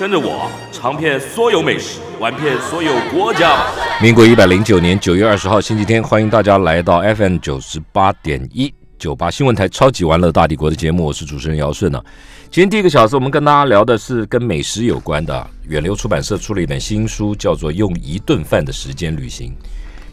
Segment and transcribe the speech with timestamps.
[0.00, 3.66] 跟着我尝遍所有美食，玩遍所有国家。
[4.00, 12.02] 民国一百零九年九月二十号星期天，欢迎大家来到 FM 九十八点一九八新闻台《超级玩乐大帝国》的节目，我是主持人姚顺啊。
[12.50, 15.46] 今天第一个小时，我们跟大家聊的是跟美食有关的。
[15.68, 19.48] 远流出版社出了一本新书，叫做《用一顿饭的时间旅行》，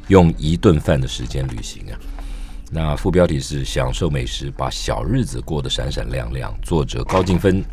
[0.09, 1.95] 用一顿饭的时间旅行啊。
[2.70, 7.63] 那副标题是“享受美食，把小日子过得闪闪亮亮”，作者高静芬。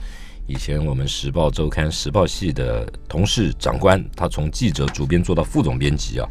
[0.47, 6.29] 以前我们《时报周刊》时报系的同事长官，他从记者、主编做到副总编辑啊，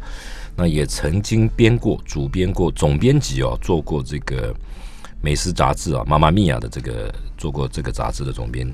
[0.56, 4.54] 那也曾经编过、主编过、总编辑哦，做过这个
[5.20, 8.72] 美食杂志啊，《妈妈咪呀》的这个做过这个杂志的总编，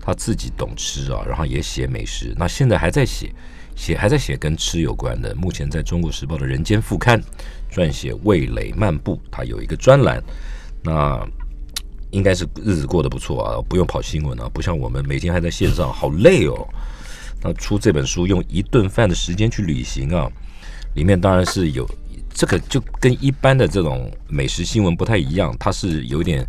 [0.00, 3.30] 他自己懂吃啊，然后也写美食，那现在还在写，
[3.76, 5.34] 写还在写跟吃有关的。
[5.34, 7.22] 目前在中国时报的人间副刊
[7.70, 10.22] 撰写味蕾漫步，他有一个专栏，
[10.82, 11.22] 那。
[12.10, 16.68] 应该是日子过得不错啊，不用跑新闻啊，不像我们每天还在线上，好累哦。
[17.42, 20.28] 那出这本书用一顿饭的时间去旅行啊，
[20.94, 21.88] 里面当然是有
[22.34, 26.46] 这个，就跟一般的这种美食新闻不太一样，它是有点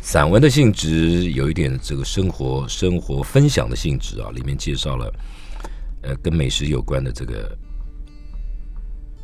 [0.00, 4.30] 散文的性质，有一点这个生活生活分享的性质啊。
[4.34, 5.14] 里面介绍了
[6.02, 7.56] 呃跟美食有关的这个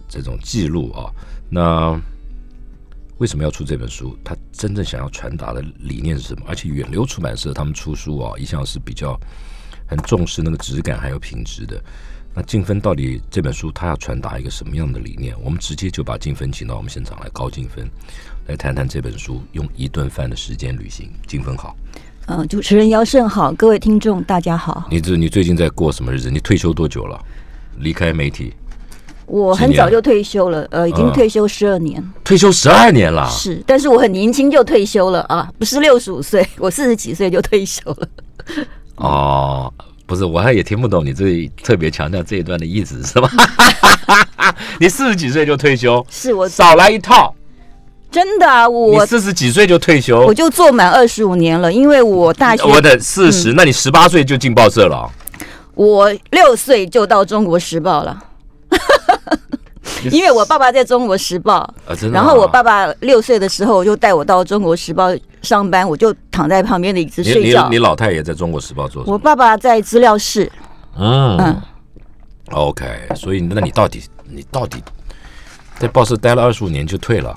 [0.09, 1.11] 这种记录啊，
[1.49, 2.01] 那。
[3.19, 4.19] 为什么要出这本书？
[4.25, 6.45] 他真正想要传达的理念是什么？
[6.49, 9.19] 而且远流出版社他们出书啊，一向是比较
[9.87, 11.81] 很重视那个质感还有品质的。
[12.35, 15.37] 那静芬到底这本书他要传达一个什么样的理念？
[15.41, 17.89] 我们直接就把静芬请到我们现场来，高静芬
[18.49, 19.41] 来谈谈这本书。
[19.53, 21.77] 用一顿饭的时间旅行，静芬好。
[22.27, 24.89] 嗯，主持人姚胜好，各位听众大家好。
[24.91, 26.31] 你这你最近在过什么日子？
[26.31, 27.23] 你退休多久了？
[27.79, 28.53] 离开媒体？
[29.27, 33.29] 我很早就退休了，呃，已经退休十二年，退休十二年了。
[33.31, 38.09] 是，但是我很年轻就退休了啊，不是六十五岁， 我四十几岁就退休了。
[38.97, 39.73] 哦，
[40.07, 43.31] 不是，我还也听不懂你这特别强调这一段的意思是吧？
[44.79, 47.35] 你四十几岁就退休，是我少来一套，
[48.11, 55.11] 真的啊，我四十几岁就退休，我就做满二十五年了，因为我大学我的四十，那你十八岁就进报社了，
[55.75, 58.23] 我六岁就到中国时报了。
[60.11, 61.69] 因为我爸爸在中国时报，
[62.11, 65.09] 然后我爸爸六岁的时候就带我到中国时报
[65.43, 67.69] 上班，我就躺在旁边的椅子睡觉。
[67.69, 69.05] 你老太爷在中国时报做？
[69.07, 70.51] 我爸爸在资料室。
[70.97, 71.63] 嗯嗯
[72.53, 72.85] ，OK，
[73.15, 74.83] 所以那你到底你到底
[75.79, 77.37] 在报社待了二十五年就退了？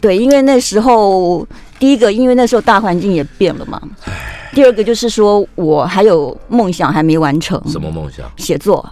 [0.00, 1.46] 对，因为那时候
[1.78, 3.80] 第一个，因为那时候大环境也变了嘛。
[4.52, 7.60] 第二个就是说我还有梦想还没完成。
[7.68, 8.30] 什么梦想？
[8.36, 8.84] 写作。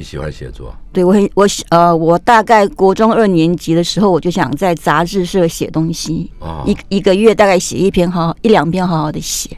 [0.00, 0.74] 你喜欢写作？
[0.94, 6.32] 对我很我呃，我大概国中二年级的时候，我就想在杂志社写东西，
[6.64, 9.50] 一一个月大概写一篇，好一两篇，好好的写。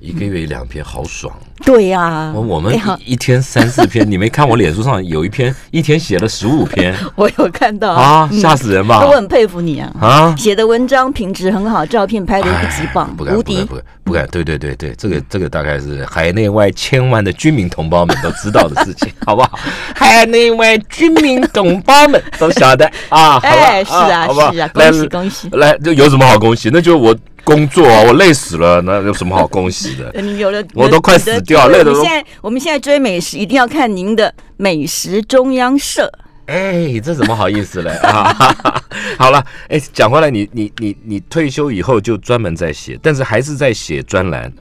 [0.00, 1.32] 一个月一两篇，好爽。
[1.62, 2.74] 对呀，我们
[3.04, 6.96] 一天三四篇，你没看我脸书上有一篇，一天写了十五篇。
[7.14, 9.04] 我有看到啊，吓死人吧！
[9.06, 19.58] 我很佩服你啊，啊，写的文章品质很好，照片拍的一级棒，无敌，不敢，不敢，对对对对，这个这个大概是海内外千万的军民同胞们都知道的事情，好不好？
[19.94, 26.70] 海内外军民同胞们都晓得啊，哎，是啊，是啊，恭喜恭喜，来，这有什么好恭喜？
[26.72, 27.14] 那就我。
[27.44, 30.12] 工作啊，我累死了，那有什么好恭喜的？
[30.20, 31.94] 你有了，我都快死掉，累的。
[31.94, 36.10] 现在我们现在追美食，一定要看您的美食中央社。
[36.46, 37.90] 哎，这怎么好意思嘞？
[38.02, 38.34] 啊，
[39.18, 44.52] 好了，哎，讲回来，你你你你退休以后就专门在写，但是还是在写专栏，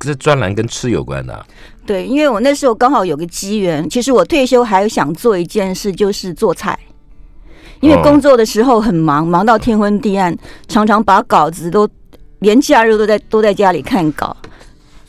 [0.00, 1.46] 这专栏跟吃有关的。
[1.86, 6.76] 对，因为我那时候刚好有个机缘，其实我退休还想做一件事，就是做菜。
[7.80, 10.36] 因为工作的时候很忙，忙到天昏地暗，
[10.66, 11.88] 常常把稿子都。
[12.40, 14.36] 连假日都在都在家里看稿，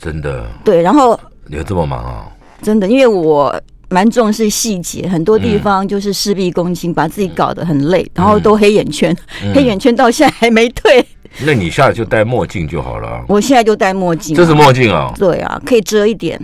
[0.00, 0.46] 真的。
[0.64, 2.26] 对，然后你有这么忙啊？
[2.62, 3.54] 真的，因为我
[3.88, 9.16] 蛮重视细节，很多地方就是事必躬亲，把自己搞得很累，然后都黑眼圈，
[9.54, 11.04] 黑眼圈到现在还没退。
[11.44, 13.24] 那你下来就戴墨镜就好了。
[13.28, 15.14] 我现在就戴墨镜，这是墨镜啊？
[15.16, 16.40] 对啊，可以遮一点。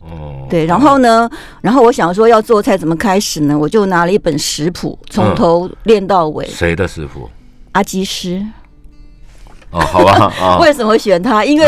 [0.00, 1.28] 哦，对，然后呢，
[1.60, 3.56] 然后我想说要做菜怎么开始呢？
[3.56, 6.46] 我就拿了一本食谱，从头练到尾。
[6.46, 7.28] 谁的食谱？
[7.72, 8.44] 阿基师。
[9.70, 11.44] 哦，好吧， 啊，为什么选它？
[11.44, 11.66] 因为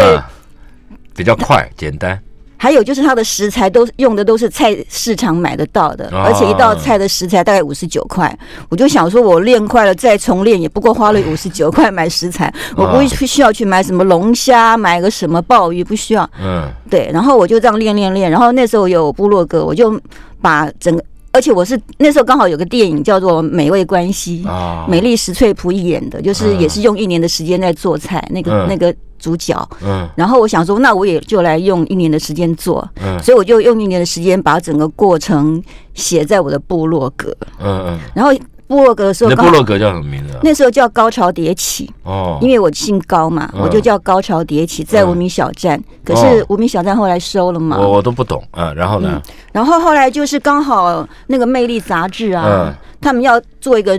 [1.15, 2.19] 比较快、简单。
[2.61, 8.37] 还有就是它的食材都用的都是菜市场买得到的，啊而且一道菜的食材大概五十九块。
[8.69, 16.29] 我就想说，我练快了再重练，也不过花了 五十九块买食材，我不会需要去买什么龙虾，买个什么鲍鱼，不需要。
[16.43, 19.97] 嗯对，然后我就这样练练练，然后那时候有部落格，我就
[20.43, 21.05] 把整个，
[21.38, 26.61] 而且我是那时候刚好有个电影叫做《美味关系》，啊，美丽石翠璞演的，就是嗯。
[26.61, 28.67] 也是用一年的时间在做菜，那个、嗯。
[28.69, 29.56] 那个主角。
[29.81, 30.08] 嗯。
[30.17, 33.17] 然后我想说，那我也就来用一年的时间做，嗯。
[33.23, 35.62] 所以我就用一年的时间把整个过程
[35.94, 37.32] 写在我的部落格。
[37.62, 38.32] 嗯嗯，然后
[38.69, 40.41] 部落格的时候你的刚好，部落格叫什么名字啊？
[40.44, 45.82] 那时候叫高潮迭起，哦，因为我姓高嘛，嗯我就叫高潮迭起，在嗯无名小站。
[46.05, 48.73] 可哦是无名小站后来收了嘛，我我都不懂啊。
[48.75, 49.20] 然后呢？
[49.53, 53.99] 然后后来就是刚好那个《魅力》杂志啊，嗯他们要做一个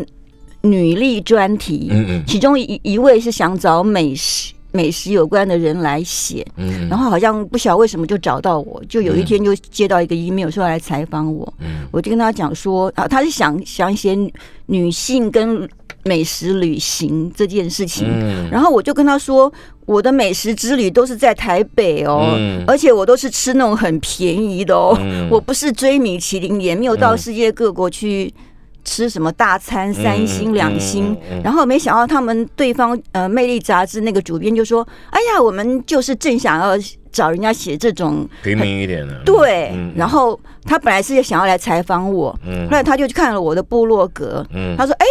[0.61, 6.87] 女力专题，嗯嗯其中一一位是想找美食美食有关的人来写，嗯。
[6.89, 11.87] 然后好像不晓得为什么就找到我，就有一天就接到一个 email 说要来采访我，嗯。
[11.91, 14.33] 我就跟他讲说啊，他是想想写女
[14.67, 15.67] 女性跟
[16.03, 18.49] 美食旅行这件事情，嗯。
[18.49, 19.51] 然后我就跟他说，
[19.85, 22.63] 我的美食之旅都是在台北哦，嗯。
[22.67, 25.27] 而且我都是吃那种很便宜的哦，嗯。
[25.29, 28.33] 我不是追米其林，也没有到世界各国去
[28.83, 31.15] 吃什么大餐、三星、两星。
[31.43, 36.73] 然后没想到他们对方呃《魅力》杂志那个主编就说：“哎呀，我们就是正想要
[37.11, 39.21] 找人家写这种平民一点的。
[39.25, 39.71] 对。
[39.73, 45.05] 嗯然后他本来是想要来采访我，嗯后来他就看了我的部落格，嗯他说：“哎，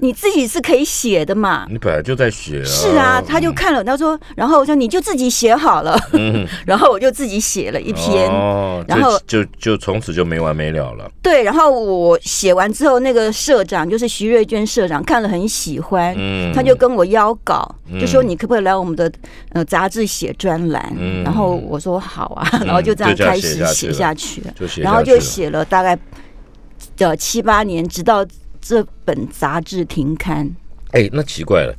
[0.00, 2.64] 你自己是可以写的嘛。”你本来就在写啊。
[2.64, 6.46] 是啊，他就看了，他说，然后我说你就自己写好了，嗯。
[6.66, 11.10] 然后我就自己写了一篇，哦，然后就就就从此就没完没了了。
[11.22, 18.00] 对，然后我写完之后，那个社长就是徐瑞娟社长看了很喜欢，嗯，他就跟我邀稿，嗯。
[18.00, 19.10] 就说你可不可以来我们的
[19.52, 20.92] 呃杂志写专栏？
[20.98, 21.22] 嗯。
[21.24, 24.42] 然后我说好啊， 然后就这样开始写写下去
[24.76, 25.98] 然后就写了大概
[26.96, 28.24] 的七八年，直到
[28.60, 30.50] 这本杂志停刊。
[30.92, 31.74] 哎，那奇怪了。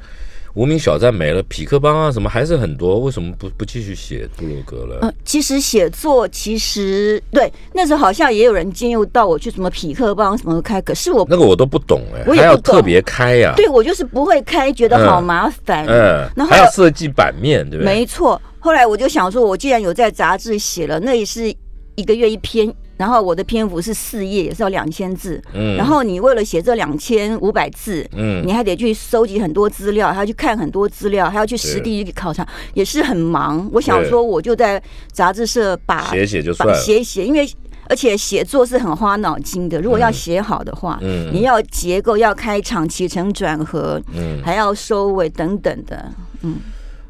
[0.54, 5.00] 无名小站没了，匹克邦啊什么还是很多，为什么不不继续写布鲁格了？
[5.02, 15.86] 呃，其实写作其实对那时候好像也有人进入到我去什么匹克邦什么开，可是我那个我都不懂哎，我也还要特别开呀、对我就是不会开，觉得好麻烦。
[15.88, 17.94] 嗯，然后还要设计版面，对不对？
[17.94, 21.56] 没错，后来我就想说，我既然有在杂志写了，那也是
[22.02, 25.42] 一个月一篇，然后我的篇幅是四页，也是要两千字。
[25.54, 33.70] 嗯然后你为了写这两千五百字，嗯你还得去收集很多资料，还要去看很多资料，还要去实地去考察，也是很忙。
[33.72, 34.82] 我想说，我就在
[35.12, 36.82] 杂志社把写写就算把了。
[36.82, 37.48] 写一写，因为。
[37.90, 46.10] 而且写作是很花脑筋的，如果要写好的话，嗯你要结构、要开场、起承转合，嗯，还要收尾等等的。
[46.42, 46.56] 嗯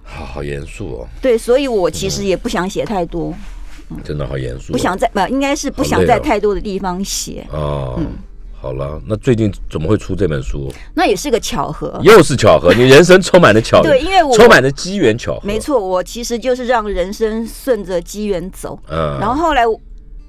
[0.02, 3.32] 好好严肃哦，对，所以我其实也不想写太多，
[4.04, 7.96] 真的好严肃哦、不想在不应该是不想在太多的地方写，哦。
[7.98, 8.08] 嗯
[8.64, 10.72] 好了，那最近怎么会出这本书？
[10.94, 12.00] 那也是个巧合。
[12.04, 15.42] 又是巧合，你人生充满了巧合，对，因为我 充满了机缘巧合。
[15.44, 18.78] 没，错，我其实就是让人生顺着机缘走。
[18.88, 19.66] 嗯，然后后来《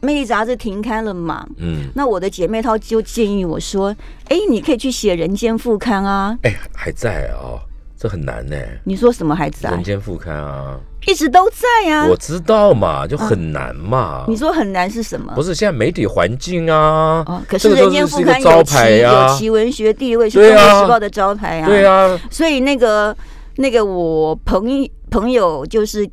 [0.00, 3.94] 魅力》杂志停刊了嘛，嗯，那我的姐妹她就建议我说
[4.30, 6.34] ：“哎，你可以去写《人间副刊》啊。
[6.42, 7.60] 哎，还在啊、
[8.02, 9.84] 这很难呢、”你说什么孩子啊人？
[9.84, 10.76] 间副刊啊，
[11.06, 14.24] 一直都在呀、我知道嘛，就很难嘛。
[14.26, 15.32] 你说很难是什么？
[15.36, 17.22] 不是现在媒体环境啊？
[17.28, 21.66] 哦，可是《人间副刊》招牌有其呀、有其文学地位，是《中国时报》的招牌啊。
[21.66, 23.16] 对啊，所以那个
[23.58, 26.04] 那个我朋友朋友就是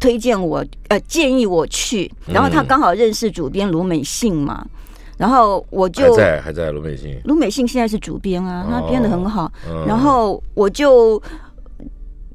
[0.00, 4.64] 推荐我呃建议我去，然后他嗯刚好认识主编卢美信嘛，
[5.18, 11.22] 然后我就还就在还在卢美信，卢美信现在是主编啊，他编的很好，嗯然后我就。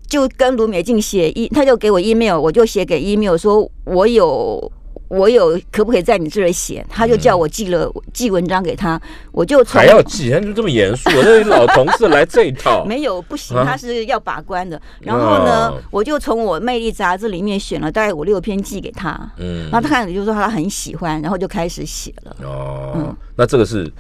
[0.06, 4.72] 就跟卢美静写一，他就给我 email，我就写给 email 说，我有
[5.14, 6.86] 我有可不可以在你这里写？
[6.90, 9.00] 他就叫我寄了寄文章给他，
[9.32, 11.10] 我就还要寄，他就这么严肃？
[11.16, 14.82] 我这老同事来这一套， 没有不行，啊他是要把关的。
[15.00, 22.36] 然后呢哦，我就从我魅力杂志里面选了大概五六篇寄给他，嗯然后他看了就说他很喜欢，然后就开始写了。
[22.42, 23.92] 哦，嗯那这个是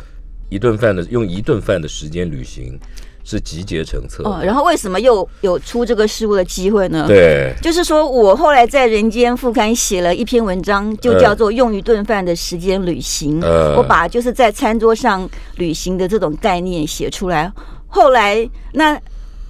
[0.49, 2.79] 一顿饭的，用一顿饭的时间旅行，
[3.23, 7.05] 是集结成册然后为什么又有出这个事物的机会呢？。
[7.07, 13.39] 对，就是说我后来在《人间副刊》写了一篇文章，就叫做“用一顿饭的时间旅行”。
[13.41, 17.51] 呃我把就是在餐桌上旅行的这种概念写出来。
[17.87, 18.99] 后来，那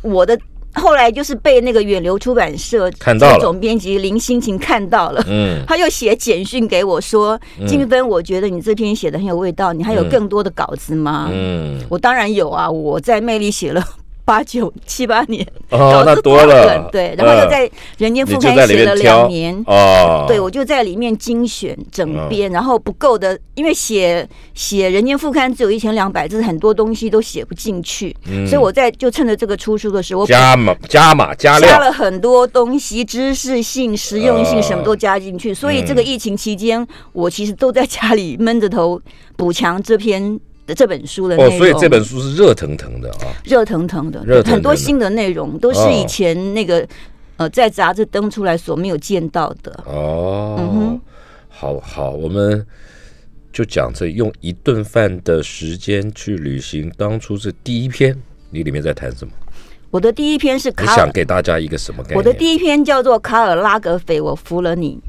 [0.02, 0.38] 我的
[0.74, 3.40] 后来就是被那个远流出版社看到了。
[3.40, 5.24] 总编辑林心情看到了。
[5.28, 5.64] 嗯。
[5.68, 13.84] 他又写简讯给我说：“金芬，我觉得你这篇写的很有味道，你还有更多的稿子吗？”嗯，我当然有啊，我在魅力写了
[14.26, 19.64] 八九 七八年，哦，那多了，对，然后又嗯在《人间副刊写了两年。
[19.68, 28.48] 哦，对，我就在里面精选嗯整编，然后不够的，因为写写《人间副刊》只有一千两百字，很多东西都写不进去，嗯。
[28.48, 35.54] 所以我在就趁着这个出书的时候，加码加码加加，了很多东西，知识性、实用性哦什么都加进去。
[35.54, 39.02] 所以这个疫情期间，我其实都在家里闷着头
[39.36, 46.88] 补强这篇的这本书的内哦，所以这本书是热腾腾的啊，热腾腾的，热腾腾的很多新的内容都是哦以前那个、
[47.38, 49.72] 呃在杂志登出来所没有见到的。
[49.86, 51.02] 哦，嗯哼
[51.50, 52.66] 好好，我们
[53.52, 58.18] 就讲这用一顿饭的时间去旅行，当初是第一篇，
[58.50, 59.34] 你里面在谈什么？
[59.92, 62.18] 我的第一篇是你卡尔，想给大家一个什么概念？
[62.18, 65.00] 我的第一篇叫做《卡尔拉格斐，我服了你》。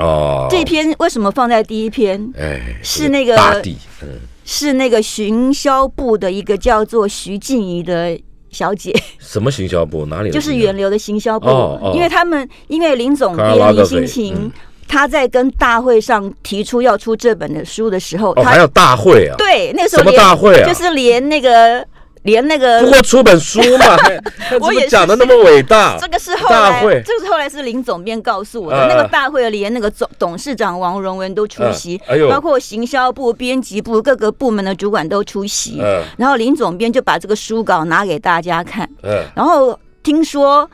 [0.00, 2.32] 哦，这篇为什么放在第一篇？
[2.38, 4.08] 哎是那个大地，嗯，
[4.50, 8.18] 是那个行销部的一个叫做徐静怡的
[8.50, 8.96] 小姐。
[9.18, 10.06] 什么行销部？
[10.06, 14.50] 哪里就是源流的行销部，哦哦因为他们因为林总编林心情，嗯
[14.88, 19.36] 他在跟大会上提出要出这本的书的时候，哦，他还有大会啊？
[19.36, 20.66] 对那个时什么大会啊？
[20.66, 21.86] 就是连那个
[22.22, 23.96] 连那个不过出本书嘛，
[24.60, 25.96] 我也讲的那么伟大？
[26.00, 28.86] 这个是后来大会，这个是后来是林总编告诉我的。
[28.86, 35.78] 嗯那个大会连那个总董事长王荣文都出席包括行销部、编辑部各个部门的主管都出席。
[35.80, 40.68] 嗯然后林总编就把这个书稿拿给大家看，嗯，然后听说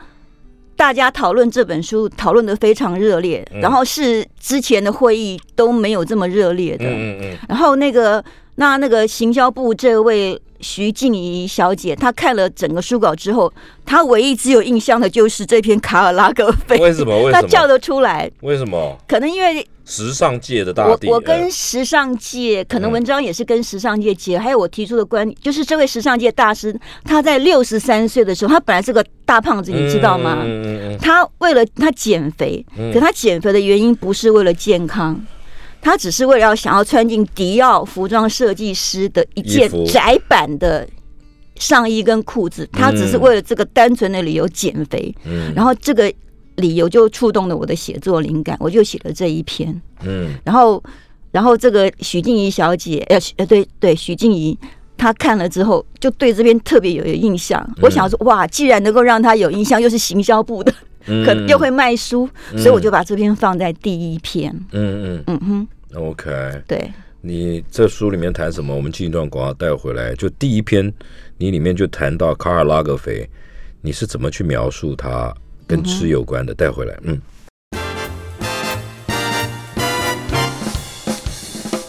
[0.75, 6.85] 大家讨论这本书讨论的非常热烈，嗯然后是之前的会议都没有这么热烈的。
[6.85, 8.23] 嗯嗯嗯，然后那个
[8.55, 13.53] 那那个行销部这位徐静怡小姐，她看了整个书稿之后，
[13.85, 17.15] 她唯一只有印象的就是这篇卡尔拉格菲，为什么？
[17.21, 17.41] 为什么？
[17.41, 18.29] 她叫得出来。
[18.41, 18.97] 为什么？
[19.07, 30.39] 可能因为时尚界的大我地，我跟嗯时尚界，可能嗯文章也是跟时尚界结合，还有我提出的观点，就是这位时尚界大师，他在六十三岁的时候，他本来是个大胖子，你知道吗？
[30.43, 35.23] 嗯嗯嗯他为了他减肥，嗯可他减肥的原因不是为了健康，
[35.85, 40.87] 他只是为了要想要穿进迪奥服装设计师的一件窄版的
[41.57, 45.53] 上衣跟裤子，他只是为了这个单纯的理由减肥，嗯。
[45.55, 46.11] 然后这个
[46.55, 49.79] 理由就触动了我的写作灵感，我就写了这一篇。
[50.03, 50.33] 嗯。
[50.43, 50.83] 然后，
[51.31, 54.57] 然后这个许静怡小姐，呃，呃，对对，许静怡，
[54.97, 57.63] 她看了之后就对这边特别有有印象。
[57.79, 60.73] 我想说，哇，既然能够让她有印象，又是行销部的，
[61.05, 62.27] 嗯可能又会卖书，
[62.57, 64.51] 所以我就把这篇放在第一篇。
[64.71, 65.23] 嗯嗯。
[65.27, 66.61] 嗯哼，嗯，OK。
[66.67, 68.75] 对，你这书里面谈什么？
[68.75, 70.13] 我们进一段广告带回来。
[70.15, 70.93] 就第一篇，
[71.37, 73.27] 你里面就谈到卡尔拉格菲，
[73.81, 75.33] 你是怎么去描述它
[75.65, 76.53] 跟吃有关的？
[76.53, 77.19] 带回来，嗯。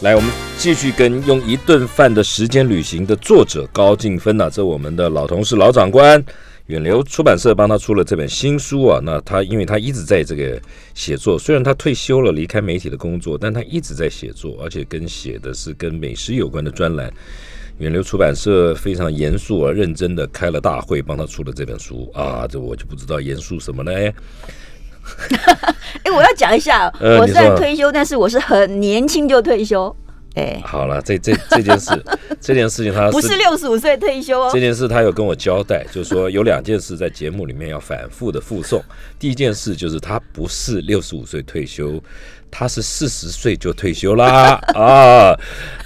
[0.03, 6.23] 来，我们继续跟用一顿饭的时间旅行的作者高进芬呐、这我们的老同事、老长官，
[6.67, 9.01] 远流出版社帮他出了这本新书啊。
[9.03, 10.61] 那他因为他一直在这个
[10.95, 17.13] 写作，虽然他退休了，离开媒体的工作，但他一直在写作，而且跟写的是跟美食有关的专栏。
[17.79, 22.47] 远流出版社非常严肃而认真的开了大会，帮他出了这本书啊。
[22.49, 23.93] 这我就不知道严肃什么呢？
[26.03, 29.95] 哎，我要讲一下，呃我虽然退休，但是我是很年轻就退休，
[30.37, 32.05] 哎，好了，这这这件事，
[32.41, 34.61] 这件事情他不是六十五岁退休哦这。
[34.61, 38.83] 件事他有跟我交代，就是说有两件事在节目里面要反复的附送。
[39.19, 42.03] 第一件事就是他不是六十五岁退休，
[42.51, 45.39] 他是四十岁就退休啦啊。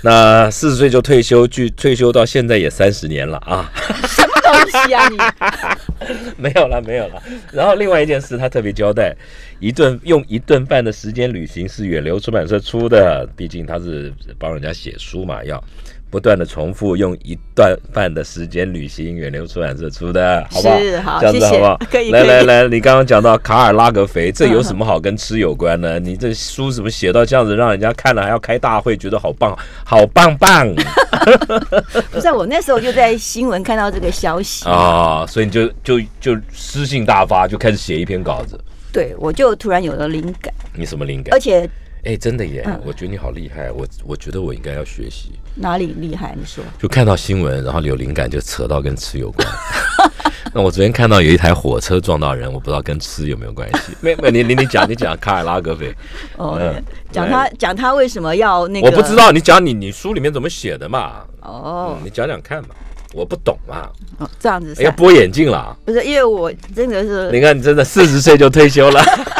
[0.02, 3.70] 那四十岁就退休，距退休到现在也三十年了啊。
[4.06, 5.16] 什么东西啊你？
[6.36, 7.22] 没有了，没有了。
[7.52, 9.14] 然后另外一件事，他特别交代，
[9.58, 15.62] 一顿用一顿饭的时间旅行是远流出版社出的，毕竟他是帮人家写书嘛，要
[16.10, 20.78] 不断的重复用一段半的时间旅行，远流出版社出的，好不好？
[20.78, 21.80] 是好这样子好不好？
[21.90, 25.98] 可以来来来，你刚刚讲到卡尔拉格肥，这有什么好跟吃有关呢？
[26.00, 30.66] 你这书怎么写到这样子，让人家看了还要开大会，觉得好棒，好棒棒
[32.10, 35.24] 不是，我那时候就在新闻看到这个消息，啊！
[35.28, 38.58] 所以你就就就诗性大发，就开始写一篇稿子。
[38.92, 41.38] 对我就突然有了灵感，你什么灵感而？
[41.38, 41.68] 且
[42.04, 42.62] 哎，真的耶！
[42.66, 45.32] 嗯我觉得你好厉害，我我觉得我应该要学习。
[45.54, 46.34] 哪里厉害？
[46.38, 46.64] 你说？
[46.78, 49.46] 就看到新闻，然后有灵感就扯到跟吃有关。
[50.52, 53.94] 那我昨天看到有一台火车撞到人，我不知道跟吃有没有关系。
[54.00, 55.94] 没没，你你你讲你讲卡尔拉格菲，
[56.36, 58.88] 哦嗯，讲他讲他为什么要那个？
[58.88, 61.22] 我不知道，你讲你你书里面怎么写的嘛？
[61.42, 62.70] 哦嗯，你讲讲看嘛，
[63.12, 63.88] 我不懂嘛。
[64.18, 69.00] 哦，这样子要哎呀，拨眼镜了，不是因为我真的是你看你真的四十岁就退休了，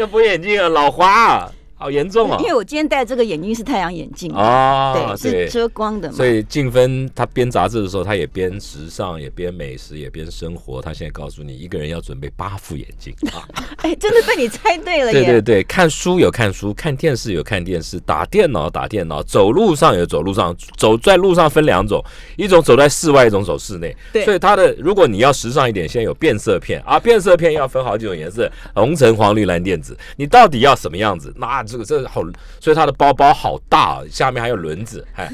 [0.00, 1.52] 要拨眼镜啊，老花。
[1.80, 2.46] 好严重啊因！
[2.46, 6.14] 为我今天戴这个眼镜是太阳眼镜，哦，对，是遮光的嘛。
[6.14, 10.82] 所以静芬她编杂志的时候，她也编时尚，也编美食，也编生活。
[10.82, 13.48] 她现在告诉你，一个人要准备八副眼镜 啊！
[13.78, 15.24] 哎，真的被你猜对了耶！
[15.24, 22.04] 对对对，看书有看书，看电视有看电视，打电脑打电脑，走路上有走路上，走在路上分两种，
[22.36, 23.96] 一种走在室外，一种走室内。
[24.12, 31.32] 对所以它的如果你要时尚一点，现在有变色片啊，变色片要分好几种颜色，红橙黄绿蓝靛紫，你到底要什么样子？
[31.36, 32.22] 那这个这个好，
[32.60, 35.30] 所以他的包包好大，下面还有轮子，哎，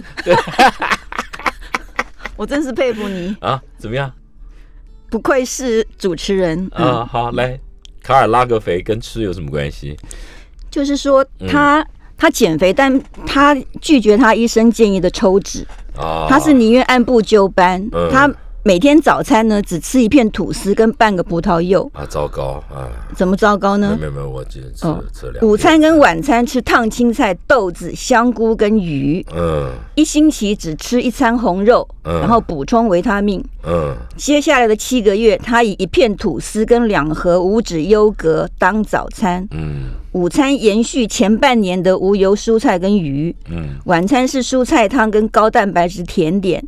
[2.37, 4.12] 我真是佩服你， 啊，怎么样？
[5.09, 6.69] 不愧是主持人。
[6.75, 7.59] 嗯，啊，好，来，
[8.02, 9.97] 卡尔拉格肥跟吃有什么关系？
[10.71, 11.87] 就是说嗯他
[12.19, 15.66] 他减肥，但他拒绝他医生建议的抽脂，
[15.97, 18.11] 啊，他是宁愿按部就班嗯。
[18.11, 18.31] 他
[18.66, 23.96] 每天早餐呢只吃一片吐司跟半个葡萄柚，啊，糟糕啊，怎么糟糕呢？
[24.00, 24.11] 没有？
[24.11, 25.00] 没有没有，我只吃哦。
[25.14, 29.70] 吃两午餐跟晚餐吃烫青菜、豆子、香菇跟鱼，嗯。
[29.94, 32.18] 一星期只吃一餐红肉，嗯。
[32.18, 33.40] 然后补充维他命。
[33.64, 33.94] 嗯。
[34.16, 39.90] 接下来的七个月，他以一片吐司跟两盒无脂优格当早餐，嗯。
[40.11, 43.76] 午餐延续前半年的无油蔬菜跟鱼，嗯。
[43.85, 46.66] 晚餐是蔬菜汤跟高蛋白质甜点，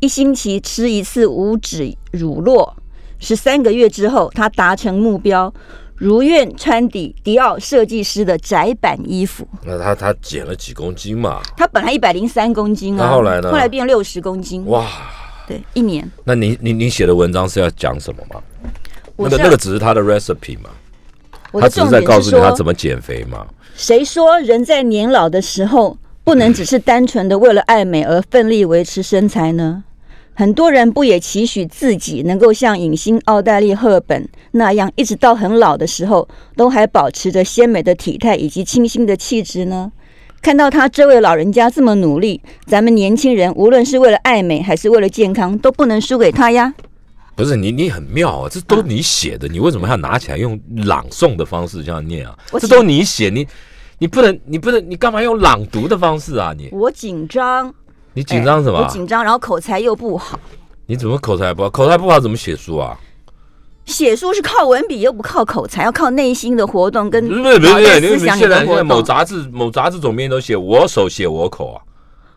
[0.00, 2.72] 一星期吃一次五指乳酪。
[3.18, 5.52] 十三个月之后，他达成目标，
[5.96, 9.46] 如愿穿底迪奥设计师的窄版衣服。
[9.64, 11.40] 那他他减了几公斤嘛？
[11.56, 14.64] 他本来一百零三公斤啊，那后来呢后来变六十公斤。
[14.66, 14.86] 哇，
[15.48, 16.08] 对，一年。
[16.22, 18.40] 那你你你写的文章是要讲什么吗？
[19.16, 20.70] 那个那个只是他的 recipe 嘛，
[21.54, 23.44] 他只是在告诉你他，怎么减肥嘛。
[23.74, 25.98] 谁说人在年老的时候
[26.28, 29.84] 不能只是单纯的为了爱美而奋力维持身材呢？
[30.34, 39.90] 很多人不也期许自己能够像影星奥黛丽·赫本那样，一直到很老的时候，都还保持着鲜美的体态以及清新的气质呢？
[40.42, 46.74] 看到他这位老人家这么努力，咱们年轻人无论是为了爱美还是为了健康，都不能输给他呀！
[47.34, 48.48] 不是你，你很妙啊！
[48.50, 52.38] 这都你写的，你为什么要拿起来用朗诵的方式这样念啊？
[52.60, 53.48] 这都你写，你
[53.98, 56.52] 你不能，你不能，你干嘛用朗读的方式啊？
[56.56, 57.72] 你我紧张，
[58.14, 58.78] 你紧张什么？
[58.78, 60.38] 哎我紧张，然后口才又不好。
[60.86, 61.70] 你怎么口才不好？
[61.70, 62.96] 口才不好怎么写书啊？
[63.84, 68.84] 写书是靠文笔，又不靠口才，要靠内心的活动跟不是不是不是，你思想里现在现在。
[68.84, 71.80] 某杂志某杂志总编都写我手写我口啊，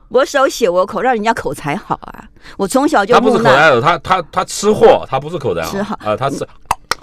[0.07, 2.25] 我手写我口，让人家口才好啊！
[2.57, 3.37] 我从小就他不是。
[3.37, 6.47] 口才好，他他他吃货，他不是口才好吃好啊，他是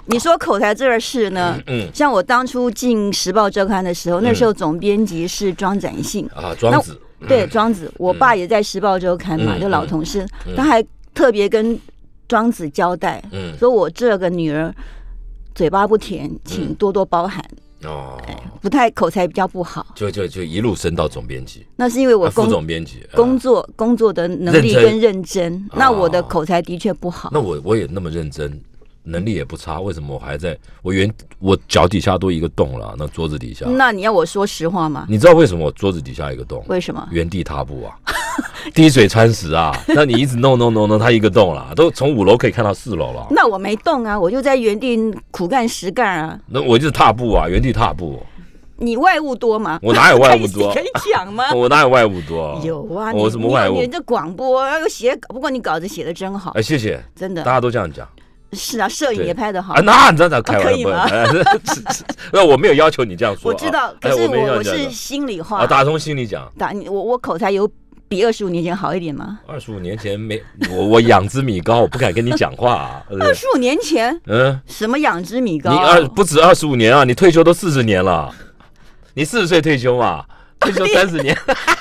[0.09, 1.61] 你说口才这个事呢？
[1.67, 11.79] 嗯像我当初进《时报周刊》的时候，那时候总编辑是庄展信，啊庄子，对庄子，我爸也在《时报周刊》嘛，嗯就老同事，他还特别跟
[12.27, 13.55] 庄子交代，嗯。
[13.57, 14.73] 说我这个女儿
[15.53, 17.43] 嘴巴不甜，请多多包涵，
[17.83, 18.19] 哦，
[18.61, 19.85] 不太口才比较不好。
[19.93, 23.15] 就就就一路升到总编辑，那是因为我啊副工总编辑，啊。
[23.15, 24.83] 工作工作的能力认真。
[24.83, 27.29] 跟认真，那我的哦口才的确不好。
[27.31, 28.59] 那我我也那么认真，
[29.09, 32.95] 能力也不差，为什么我还在我原我脚底下都一个洞了？
[32.97, 35.05] 那桌子底下，那你要我说实话吗？
[35.09, 36.63] 你知道为什么我桌子底下一个洞？
[36.67, 37.07] 为什么？
[37.11, 37.97] 原地踏步啊，
[38.73, 39.75] 滴水穿石啊！
[39.89, 43.27] 那你一直弄弄弄弄，它一个洞了，都从五楼可以看到四楼了。
[43.31, 44.97] 那我没动啊，我就在原地
[45.31, 46.39] 苦干实干啊。
[46.47, 48.21] 那我就是踏步啊，原地踏步。
[48.81, 49.77] 你外物多吗？
[49.81, 51.51] 我哪有外物多可以讲吗？
[51.53, 52.57] 我哪有外物多？
[52.63, 53.81] 有啊，我什么外物你？
[53.81, 58.07] 你这广播又写稿，不过你稿子写的真好哎，，谢谢，真的大家都这样讲
[58.53, 59.81] 是啊， 摄影也拍得好啊。。
[59.81, 60.89] 那你这样开玩笑？
[62.33, 63.53] 那我没有要求你这样说啊。
[63.53, 66.51] 我知道，可哎是我我是心里话啊，，打从心里讲。
[66.57, 67.69] 打你我我口才有
[68.07, 69.39] 比二十五年前好一点吗？
[69.47, 75.71] 二十五年前没 我我养之米高，我不敢跟你讲话二十五年前嗯，什么养之米高？
[75.71, 78.33] 你二不止二十五年啊，你退休都四十年了，
[79.13, 80.25] 你四十岁退休嘛？
[80.59, 81.33] 退休三十年，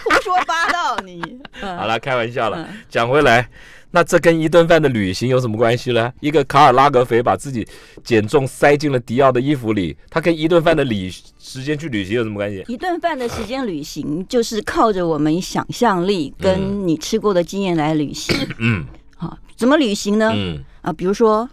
[0.05, 1.21] 胡说八道你。
[1.63, 2.67] 嗯好了，开玩笑了嗯。
[2.89, 3.49] 讲回来，
[3.91, 6.13] 那这跟一顿饭的旅行有什么关系呢？
[6.21, 7.67] 一个卡尔拉格肥把自己
[8.05, 12.63] 减重塞进了迪奥的衣服里，他跟一顿饭的旅时间去旅行有什么关系？
[12.69, 18.37] 一顿饭的时间旅行，就是靠着我们想象力跟你吃过的经验来旅行。
[18.59, 18.85] 嗯
[19.17, 20.31] 好，怎么旅行呢？
[20.35, 21.49] 嗯啊，比如说，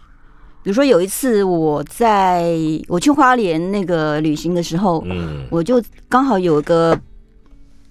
[0.62, 2.54] 比如说有一次我在
[2.86, 6.98] 我去花莲那个旅行的时候，嗯，我就刚好有个，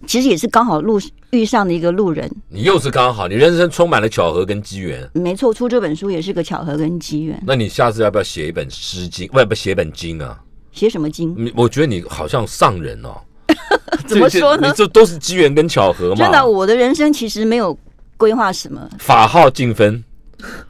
[0.05, 0.99] 其实也是刚好路
[1.31, 2.29] 遇上的一个路人。
[2.49, 5.09] 你又是刚好，你人生充满了巧合跟机缘。
[5.13, 7.41] 没错，出这本书也是个巧合跟机缘。
[7.45, 9.27] 那你下次要不要写一本诗经？
[9.29, 10.39] 不，不写本经啊？
[10.71, 11.33] 写什么经？
[11.37, 13.15] 你我觉得你好像上人哦。
[14.07, 16.15] 怎么说呢这都是机缘跟巧合嘛。
[16.15, 17.77] 真的，我的人生其实没有
[18.17, 18.89] 规划什么。
[18.99, 20.03] 法号静分，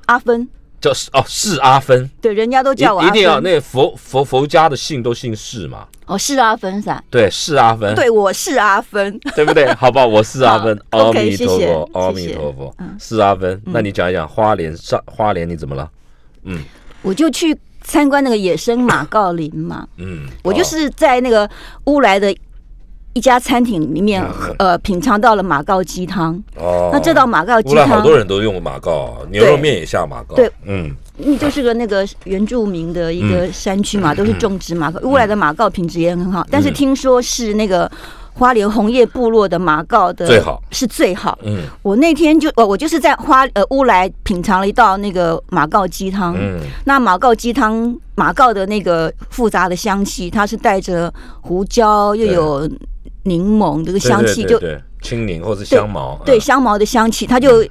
[0.06, 0.48] 阿芬，
[0.86, 3.44] 叫是哦是阿芬，对，人家都叫我阿一定要芬。
[3.44, 7.04] 那个佛佛佛家的姓都姓释嘛，哦，是阿芬是吧？
[7.10, 9.20] 对，是阿芬，对，我是阿芬。
[9.36, 9.72] 对不对？
[9.76, 10.06] 好不好？
[10.06, 13.60] 我是阿芬，阿弥陀佛，阿弥陀佛嗯，是阿芬。
[13.66, 15.90] 那你讲一讲花莲上花莲你怎么了？
[16.44, 16.64] 嗯
[17.02, 21.50] 我就去参观那个野生马告林嘛，嗯，我就是在那个
[21.86, 22.36] 乌来的
[23.16, 24.22] 一家餐厅里面，
[24.60, 26.34] 呃，品尝到了马告鸡汤。
[26.58, 35.00] 哦，那这道马告鸡乌来好，多人都用马告啊，牛肉面也下马告，对，嗯，你，就是个那个原住民的一个山区嘛，都是种植马告。
[35.08, 37.90] 乌来的马告品质也很好，但是听说是那个
[38.34, 40.62] 花莲红叶部落的马告的最好。
[40.72, 41.40] 是最好。
[41.44, 41.60] 嗯。
[41.82, 46.36] 我那天就我我就是在花呃乌来品尝了一道那个马告鸡汤。
[46.38, 46.60] 嗯。
[46.84, 52.70] 那马告鸡汤，马告的那个复杂的香气，它是带着胡椒又有
[53.26, 57.64] 柠檬这个香气，就对青柠或是香茅，嗯对香茅的香气，它就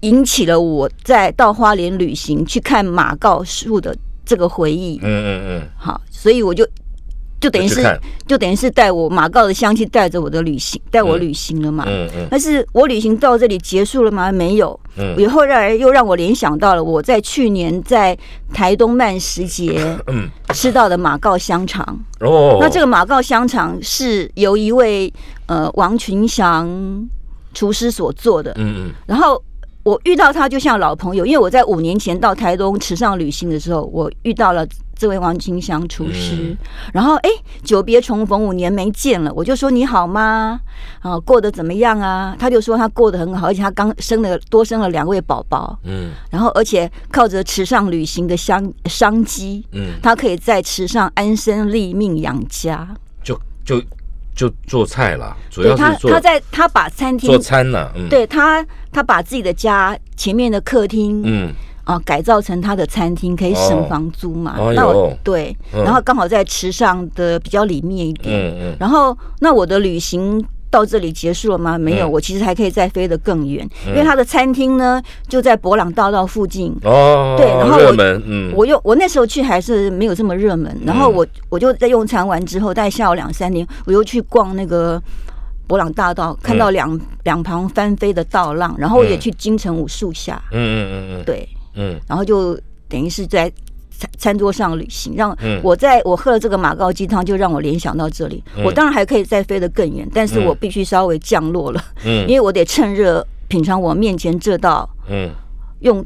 [0.00, 4.98] 引起了我在到花莲旅行去看马告树的这个回忆。
[5.02, 5.68] 嗯嗯嗯。
[5.76, 6.66] 好，所以我就
[7.42, 11.84] 就等于是就等于是带我马告的香气带着我的旅行，带我旅行了嘛。
[11.88, 14.30] 嗯嗯但是我旅行到这里结束了吗？
[14.30, 14.78] 没有。
[14.96, 18.16] 嗯以后来又让我联想到了我在去年在
[18.52, 21.84] 台东慢食节嗯吃到的马告香肠。
[22.20, 25.12] 嗯，哦，那这个马告香肠是由一位
[25.46, 26.68] 呃王群祥
[27.52, 29.42] 厨师所做的，嗯嗯然后
[29.82, 34.64] 我遇到他就像老朋友，因为我在五年前到台东池上旅行的时候，我遇到了
[35.02, 36.56] 这位王金香厨师，嗯
[36.92, 37.28] 然后哎，
[37.64, 40.60] 久别重逢，五年没见了，我就说你好吗？
[41.00, 42.36] 啊，过得怎么样啊？
[42.38, 52.86] 他就说他过得很好，而且他刚生了多生了两位宝宝，嗯然后而且靠着池上旅行的商商机，嗯，他可以在池上安身立命养家。
[53.24, 53.82] 就就
[54.36, 61.52] 就做菜了，主要是，做他在他把餐厅做餐了，嗯，，对他，他把自己的家前面的客厅，嗯
[61.84, 64.54] 啊，改造成他的餐厅，可以省哦房租嘛。
[64.58, 65.82] 哎呦那我对，嗯。
[65.84, 68.34] 然后刚好在池上的比较里面一点。
[68.34, 68.76] 嗯嗯。
[68.78, 71.76] 然后，那我的旅行到这里结束了吗？
[71.76, 76.74] 没有，嗯我其实还可以再飞得更远，因为他的餐厅呢就在博朗大道附近。
[76.84, 85.02] 哦，对然后我热门，嗯，我又我那时候去还是没有这么热门，然后我我就在用餐完之后，大概下午两三点，我又去逛那个
[85.66, 89.20] 博朗大道，看到两、两旁翻飞的道浪，然后我也嗯。
[89.20, 91.24] 去金城武树下，嗯嗯嗯。
[91.24, 91.98] 对，嗯。
[92.08, 92.58] 然后就
[92.88, 93.50] 等于是在
[93.90, 95.60] 餐餐桌上旅行，让嗯。
[95.62, 98.42] 我在我喝了这个马告鸡汤，就让我联想到这里。
[98.56, 98.64] 嗯。
[98.64, 100.46] 我当然还可以再飞得更远，但是嗯。
[100.46, 102.22] 我必须稍微降落了，嗯。
[102.28, 105.30] 因为我得趁热品尝我面前这道嗯。
[105.80, 106.04] 用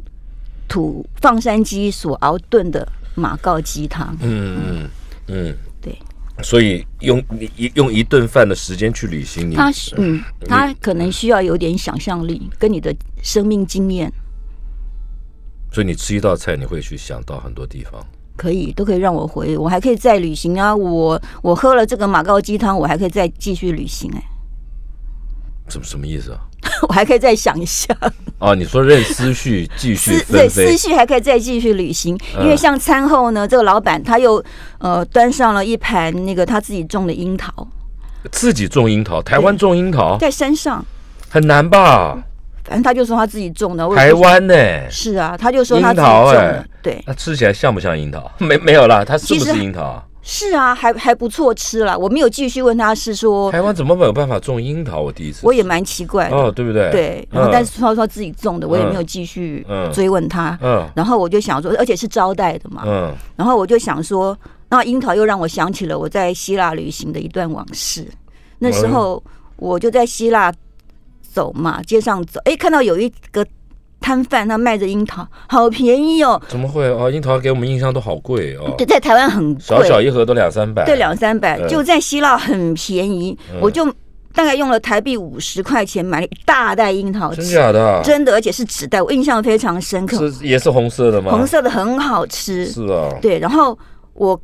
[0.67, 4.17] 土放山鸡所熬炖的马告鸡汤。
[4.21, 4.89] 嗯嗯
[5.27, 5.97] 嗯，对，
[6.41, 14.11] 所以用你一用一顿饭的时间去旅行，你他是嗯，他可能需要有点想象力，跟你的生命经验
[15.71, 18.03] 所以你吃一道菜，你会去想到很多地方。
[18.35, 20.75] 可以都可以让我回，我还可以再旅行啊！
[20.75, 24.23] 我我喝了这个马告鸡汤，我还可以再继续旅行哎、
[25.67, 26.39] 什么什么意思啊？
[26.87, 27.95] 我还可以再想一下，
[28.37, 34.43] 哦，你说任思绪继续思对思，绪还可以再继续旅行，嗯因为像餐后呢，这个老板他又
[34.77, 37.67] 呃端上了一盘那个他自己种的樱桃，
[38.31, 40.85] 自己种樱桃，台湾种樱桃在山上，
[41.27, 42.23] 很难吧？
[42.67, 44.53] 反正他就说他自己种的，台湾呢？
[44.91, 48.29] 是啊，他就说他自己种的哎，对，那吃起来像不像樱桃？
[48.39, 50.03] 没没有啦，它是不是樱桃啊？
[50.21, 51.97] 是啊，还还不错吃了。
[51.97, 54.99] 我没有继续问他是说，台湾怎么没有办法种樱桃？
[54.99, 56.35] 我第一次我也蛮奇怪的。
[56.35, 56.91] 哦，对不对？
[56.91, 60.59] 对，然后嗯但是他说自己种的，我也没有继续嗯追问他。
[60.61, 68.05] 嗯然后我就想说，而且是招待的嘛，嗯然后我就想说，那樱桃又让我想起了我在希腊旅行的一段往事。
[68.59, 69.23] 那时候
[69.55, 70.51] 我就在希腊
[71.37, 73.45] 走嘛，街上走，哎，看到有一个
[73.99, 77.11] 摊贩，他卖着樱桃，好便宜哦，怎么会哦？
[77.11, 80.83] 樱桃给我们印象都好贵哦，对，在台湾很贵，小小一盒都两三百。
[80.83, 83.85] 对，两三百，嗯就在希腊很便宜，嗯我就
[84.33, 88.01] 大概用了台币五十块钱买了一大袋樱桃真的啊？
[88.03, 91.29] 真的，而且是纸袋，我印象非常深刻，是也是红色的吗？
[91.31, 93.13] 红色的很好吃，是啊。
[93.21, 93.77] 对，然后
[94.15, 94.39] 我。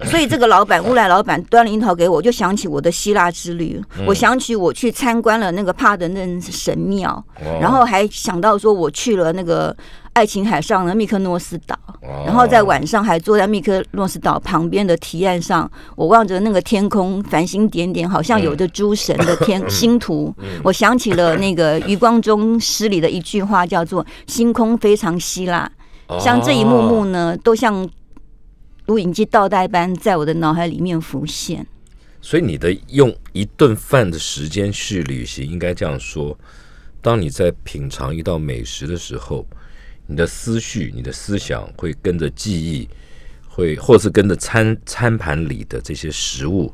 [0.10, 4.06] 所以这个老板乌来老板端了樱桃给我，我就想起我的希腊之旅，嗯。
[4.06, 9.74] 我想起我去参观了那个帕德嫩神庙，哦然后还想到说我去了那个
[10.12, 20.34] 爱琴海上的密克诺斯岛，哦然后在晚上还坐在密克诺斯岛旁边的堤岸上，我望着那个天空，繁星点点，好像有着诸神的天 星图。
[20.62, 25.70] 我想起了那个余光中诗里的一句话，叫做“星空非常希腊”。
[26.20, 27.88] 像这一幕幕哦呢，都像
[28.86, 31.66] 录影机倒带般在我的脑海里面浮现。
[32.20, 36.38] 所以你的用一顿饭的时间去旅行，应该这样说：
[37.02, 39.46] 当你在品尝一道美食的时候，
[40.06, 42.88] 你的思绪、你的思想会跟着记忆，
[43.46, 46.72] 会或是跟着餐餐盘里的这些食物，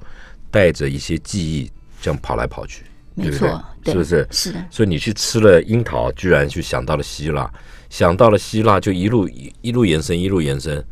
[0.51, 1.71] 带着一些记忆
[2.01, 2.85] 这样跑来跑去，
[3.17, 3.93] 对不没错，对？
[3.93, 4.29] 对是不是？
[4.31, 7.53] 是的，所以你去吃了樱桃，居然去想到了希腊，
[7.89, 10.85] 想到了希腊就一路一一路延伸，一路延伸。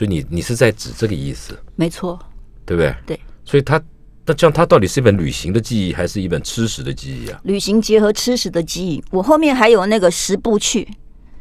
[0.00, 2.18] 所以你你是在指这个意思，没错，
[2.64, 2.94] 对不对？
[3.04, 3.20] 对。
[3.44, 3.78] 所以它
[4.24, 7.38] 那这样，它到底是一本旅行的记忆，还是一本吃食的记忆啊？
[7.44, 9.04] 旅行结合吃食的记忆。
[9.10, 10.88] 我后面还有那个十步去，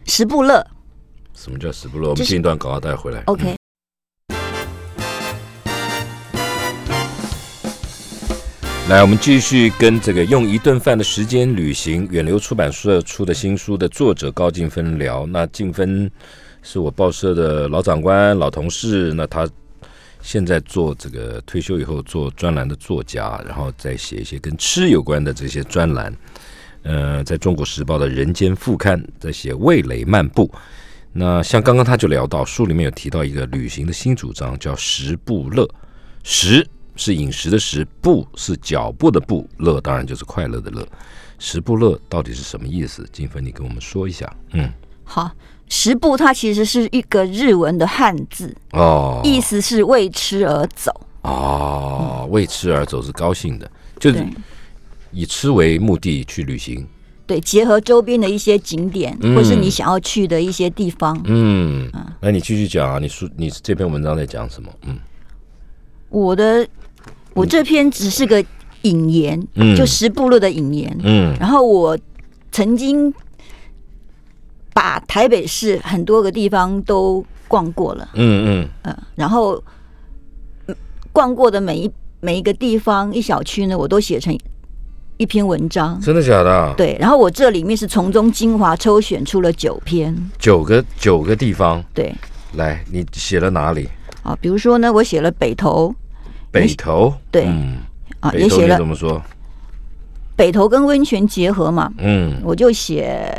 [0.03, 0.61] 十步乐
[1.33, 2.09] 什么叫十步乐？
[2.09, 3.23] 我们就是进一段广告带回来。
[3.27, 3.55] ，OK。
[8.89, 15.25] 来，我们继续跟这个用一顿饭的时间旅行，远流出版社出的新书的作者高静芬聊。
[15.27, 16.11] 那静芬
[16.61, 19.49] 是我报社的老长官、老同事，那他
[20.21, 26.13] 现在做这个退休以后做专栏的作家，然后再写一些跟吃有关的这些专栏。
[26.83, 30.49] 呃，在中国时报的《人间》副刊在写味蕾漫步。
[31.11, 35.67] 那像刚刚他就聊到，书里面有提到一个旅行的新主张，叫食不乐。
[36.23, 40.87] 食是饮食的食，步是脚步的步，乐当然就是快乐的乐。
[41.37, 43.07] 食不乐到底是什么意思？
[43.11, 44.31] 金芬，你跟我们说一下。
[44.51, 44.71] 嗯，
[45.03, 45.31] 好，
[45.69, 50.91] 十步它其实是一个日文的汉字，哦，意思是为吃而走。
[51.21, 54.25] 哦，为吃而走是高兴的，就是
[55.11, 56.85] 以吃为目的去旅行。
[57.27, 61.19] 对，结合周边的一些景点，嗯或是你想要去的一些地方。
[61.25, 61.87] 嗯，
[62.19, 64.69] 那你继续讲啊，你书你这篇文章在讲什么？
[64.87, 64.97] 嗯
[66.09, 66.67] 我的
[67.35, 68.43] 我这篇只是个
[68.81, 70.97] 引言，嗯就十步路的引言。
[71.03, 71.95] 嗯然后我
[72.51, 73.13] 曾经
[74.79, 78.69] 把台北市很多个地方都逛过了，嗯嗯。
[78.83, 79.61] 嗯，然后
[80.67, 80.75] 嗯
[81.11, 84.33] 逛过的每一每一个地方一小区呢，我都写成
[85.17, 85.99] 一篇文章。
[85.99, 86.49] 真的假的？
[86.49, 86.73] 啊？
[86.77, 92.15] 对，然后我这里面是从中精华抽选出了九篇，九个九个地方，对。
[92.53, 93.89] 来，你写了哪里？
[94.23, 95.93] 啊，比如说呢，我写了北投。
[96.51, 97.43] 北投，对。
[97.47, 97.79] 嗯，
[98.21, 99.21] 啊，也写了怎么说？
[100.37, 102.39] 北投跟温泉结合嘛，嗯。
[102.45, 103.29] 我就写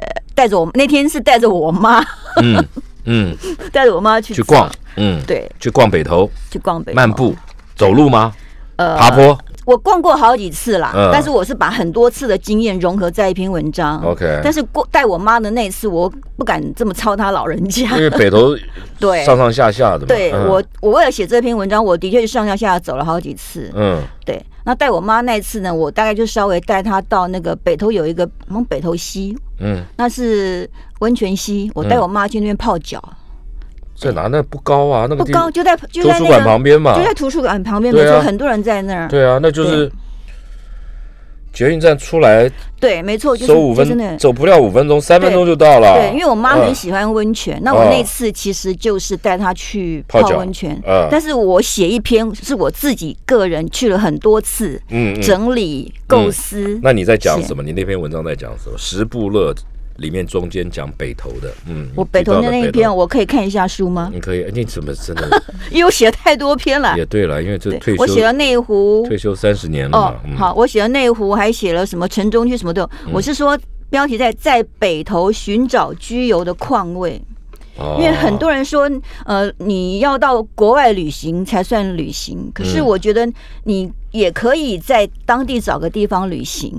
[0.40, 2.02] 带着我那天是带着我妈，
[2.40, 2.66] 嗯
[3.04, 3.36] 嗯，
[3.70, 7.36] 带着我妈去去逛，嗯，对，去逛北头，去逛北漫步，
[7.76, 8.32] 走路吗？
[8.76, 9.38] 呃爬坡
[9.70, 11.10] 我逛过好几次啦，嗯。
[11.12, 14.02] 但是我是把很多次的经验融合在一篇文章。
[14.02, 14.40] ，OK。
[14.42, 17.96] 但是过带我妈的那次，我不敢这么操她老人家。
[17.96, 18.02] 因。
[18.02, 18.56] 为北头
[18.98, 19.24] 对。
[19.24, 20.48] 上上下下的嘛，对嗯。
[20.48, 23.70] 我，我为了写这篇文章，我的确是上上下下走了好几次。
[23.74, 24.02] 嗯。
[24.26, 33.02] 对，那带我妈那一次呢，我大概就稍微带她到那个北头有一个好像北头溪，嗯，那是温泉溪，我带我妈去那边泡脚，
[34.00, 34.28] 在哪？
[34.28, 39.06] 那不高啊，那个不高，就在就图书馆旁边嘛就，在图书馆旁边，没错，很多人在那儿。
[39.08, 39.92] 对啊，那就是
[41.52, 45.98] 捷运站出来对，没错，就是走五分，走不了五分钟，三分钟就到了。
[45.98, 55.20] 对，因为我妈很嗯喜欢温泉，那哦我那次其实就是带她去泡温泉，嗯但是我写一篇是我自己个人去了很多次，嗯嗯。
[55.20, 56.78] 整理构思。
[56.82, 57.62] 那你在讲什么？
[57.62, 58.78] 你那篇文章在讲什么？
[58.78, 59.52] 十步乐
[60.00, 64.10] 里面中间讲北投的，嗯，我北投你提到了的那一篇，我可以看一下书吗？
[64.12, 66.96] 你可以，哎你怎么真的 因为我写了太多篇了。
[66.96, 67.42] 也对了？
[67.42, 72.90] 因为这退休我写了内湖，退休三十年了哦，嗯，好，我写了内湖，还写了什么城中区什么都有。
[73.12, 73.58] 我是说
[73.90, 77.20] 标题在在北投寻找居游的况味。
[77.76, 78.90] 哦因为很多人说，
[79.24, 83.26] 呃，你要到国外旅行才算旅行，可是嗯我觉得
[83.64, 86.72] 你也可以在当地找个地方旅行，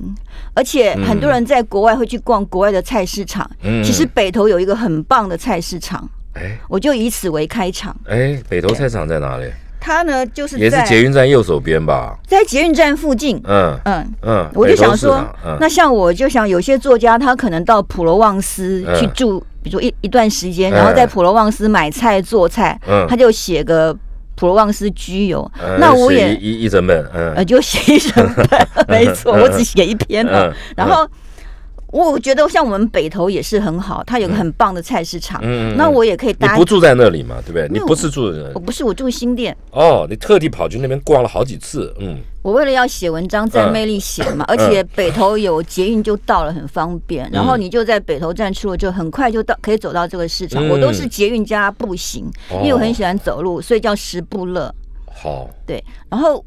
[0.53, 3.49] 而且很多人在国外会去逛国外的菜市场。
[3.63, 7.95] 嗯其实北投有一个很棒的菜市场，哎我就以此为开场。
[8.05, 9.49] 哎，北投菜场在哪里？
[9.83, 12.15] 它呢就是也是在捷运站右手边吧？
[12.27, 13.41] 在捷运站附近。
[13.45, 23.95] 嗯嗯，嗯，我就想说嗯，那像我就想有些作家他可能到普罗旺斯嗯去住，比如说一一段时间，嗯然后在普罗旺斯买菜做菜，嗯他就写个
[24.41, 25.39] 普罗旺斯居游。
[25.61, 30.53] 呃那我也一一一整本，嗯呃就写一整本， 没错，我只写一篇了嗯。
[30.75, 31.07] 然后
[31.91, 36.63] 我觉得像我们北投也是很好，它有个很棒的菜市场嗯那我也可以你搭不。
[36.63, 37.67] 住在那里嘛，对不对？
[37.67, 47.29] 你不是住在那里我不是我住新店，哦，你特地跑去那边逛了好几次，嗯我为了要写文章，在嗯魅力写嘛，而且北投有捷运就到了，很方便。
[47.31, 50.65] 然后你就在北投站出了，就很快就到，可以走到这个市场。
[50.65, 54.73] 嗯我都是捷运加步行，哦因为我很喜欢走路，所以叫十步乐。
[55.13, 56.43] 好，对，然后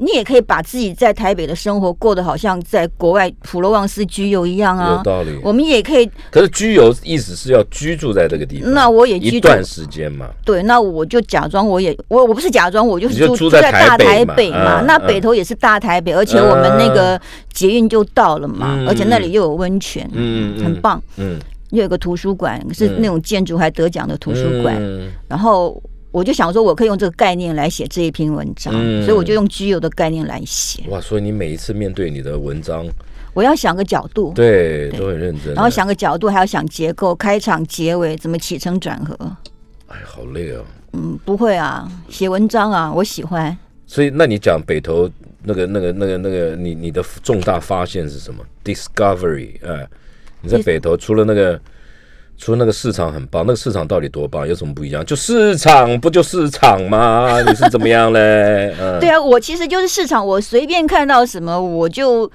[0.00, 4.88] 你也可以把自己在台北的生活过得好像在国外普罗旺斯居游一样啊。
[4.88, 5.02] 有啊。
[5.04, 5.38] 道理。
[5.42, 9.36] 我们也可以，可是居游意思是要居住在这个地方，那我也居住。
[9.36, 17.20] 一段时间嘛，对，那我就假装我也我我不是假装，我就是住住在大台北嘛那北投也是大台北，而且我们那个
[17.52, 18.88] 捷运就到了嘛，嗯。
[18.88, 20.64] 而且那里又有温泉，嗯嗯。
[20.64, 21.02] 很棒。
[21.18, 21.38] 嗯。
[21.70, 22.96] 又有个图书馆是嗯。
[22.98, 25.10] 那种建筑还得奖的图书馆，嗯。
[25.28, 25.80] 然后
[26.12, 30.82] 我就想说，我可以用这个概念来写这一篇文章，嗯所以我就用居有的概念来写。
[30.88, 32.84] 哇，所以你每一次面对你的文章，
[33.32, 39.16] 我要想个角度，对，对都很认真，然后，想个角度，还要想结构、开场、结尾，怎么起承转合。
[39.86, 40.64] 哎，好累哦。
[40.92, 43.56] 嗯，不会啊，写文章啊，我喜欢。
[43.86, 45.08] 所以，那你讲北投
[45.44, 49.88] 那个、那个、那个、那个，你你的重大发现是什么？Discovery，哎，
[50.42, 51.60] 你在北投除了那个，
[52.40, 54.48] 除了那个市场很棒，那个市场到底多棒？
[54.48, 55.04] 有什么不一样？
[55.04, 57.38] 就市场不就市场吗？
[57.46, 58.74] 你是怎么样嘞？
[58.98, 62.30] 对啊，我其实就是市场，我随便看到什么我就。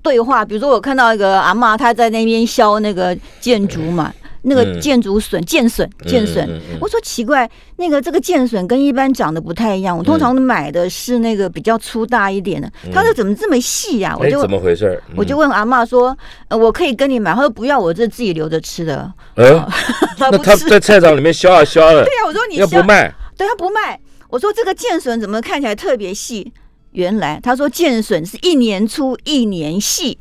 [0.00, 4.14] 对话，比如说我看到一个阿妈，她在那边削那个建筑嘛，
[4.48, 4.80] 那个嗯。
[4.80, 6.48] 建筑笋、剑笋、剑笋，
[6.80, 15.02] 我说奇怪，那个这个剑笋跟一般长得不太一样，我通常买的是那个比较粗大一点的，他说怎么这么细呀、我哎，就怎么回事？
[15.16, 16.16] 我就问阿妈说，
[16.48, 17.34] 呃，我可以跟你买？
[17.34, 19.12] 他说不要，我这自己留着吃的。
[19.36, 24.00] 那他在菜场里面削啊削了，对呀、我说你削要不卖，对他不卖。
[24.30, 26.52] 我说这个剑笋怎么看起来特别细？
[26.92, 30.18] 原来他说剑笋是一年粗一年细，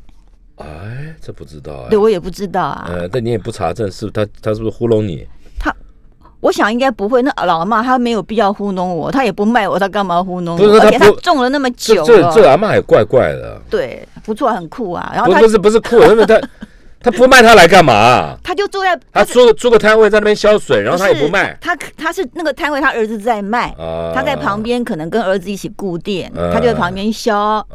[0.57, 1.97] 哎，这不知道哎对。
[1.97, 2.89] 我也不知道啊。
[2.89, 5.27] 呃，但你也不查证，是不是他他是不是糊弄你？
[5.59, 5.73] 他
[6.39, 7.21] 我想应该不会。
[7.21, 10.59] 那老阿妈她没有必要糊弄我，她也不卖我，她干嘛糊弄我？
[10.59, 15.11] 不是她而且她种了那么久了，这这阿妈也怪怪的，对，不错，很酷啊。
[15.15, 16.39] 然后不是不是酷，因为他
[16.99, 18.35] 他不卖他来干嘛？
[18.43, 27.65] 他就坐在他租租个摊位在那边销水，然后他也不卖他他是那个摊位，他儿子在卖，啊他在旁边可能跟儿子一起顾店，嗯他就在旁边削，啊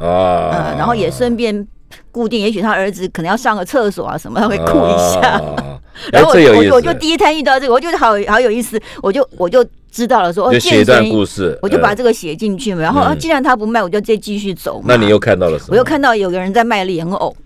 [0.73, 1.67] 嗯，然后也顺便
[2.11, 5.41] 顾店，也许他儿子可能要上个厕所啊什么，他会哭一下。
[5.41, 5.79] 啊
[6.11, 12.81] 然后我就我就第一摊遇到这个，我觉得好好有意思，我就我就知道了说，哦，就写一段故事，我就把嗯这个写进去嘛。
[12.81, 14.87] 然后、嗯啊既然他不卖，我就再继续走嘛。
[14.89, 15.73] 那你又看到了什么？
[15.73, 17.37] 我又看到有个人在卖莲藕，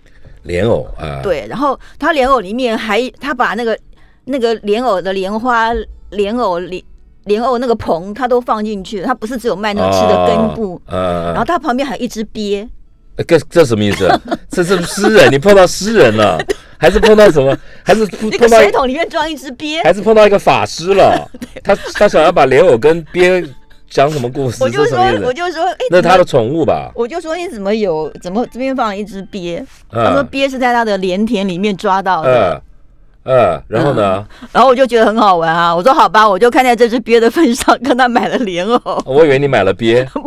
[0.43, 3.77] 莲藕啊，，对，然后他莲藕里面还他把那个
[4.23, 5.71] 那个莲藕的莲花、
[6.11, 6.81] 莲藕莲
[7.25, 10.81] 莲藕那个棚，他都放进去了，他不是只有卖那个吃的根部。
[10.85, 12.69] 啊，然后他旁边还有一只鳖，呃
[13.25, 14.07] 这这什么意思？
[14.49, 16.39] 这是诗人，你碰到诗人了，
[16.77, 17.55] 还是碰到什么？
[17.83, 19.81] 还是碰到水桶里面装一只鳖。
[19.83, 21.29] 还是碰到一个法师了？
[21.63, 23.43] 他他想要把莲藕跟鳖
[23.89, 24.57] 讲什么故事？
[24.63, 24.99] 我就说？
[25.23, 26.91] 我就说，哎，那是他的宠物吧？
[26.95, 29.63] 我就说你怎么有怎么这边放了一只鳖？
[29.91, 32.61] 他说嗯鳖是在他的莲田里面抓到的，
[33.25, 34.25] 嗯嗯，然后呢？
[34.51, 35.75] 然后我就觉得很好玩啊。
[35.75, 39.03] 我说好吧，我就看在这只鳖的份上，跟他买了莲藕。
[39.05, 40.07] 我以为你买了鳖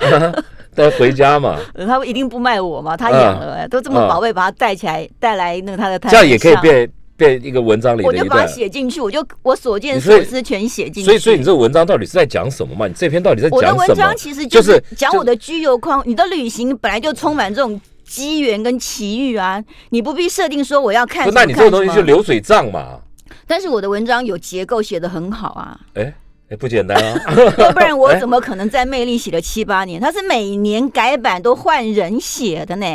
[0.76, 6.56] 带回家嘛，他一定不卖我嘛，他养了、都这么宝贝，把它带起来，带来那个他的摊这样也可以。
[6.56, 8.46] 变变一个文章里我就把它。
[8.46, 11.04] 写进去，我就我所见所以所思全写进去。
[11.04, 12.86] 所以，所以你这个文章到底是在讲什么嘛？
[12.86, 14.16] 你这篇到底在讲什么我的文章？
[14.16, 16.02] 其实就就是是讲我的居游框。
[16.06, 22.98] 你的旅行本来就充满这种机缘跟奇遇啊，你不必设定说我要看那你这个东西就流水账嘛？
[23.46, 26.14] 但是我的文章有结构，写的很好啊，哎
[26.50, 27.22] 哎，不简单啊！
[27.58, 30.00] 要不然我怎么可能在魅力写了七八年？
[30.00, 32.86] 他是每年改版都换人写的呢。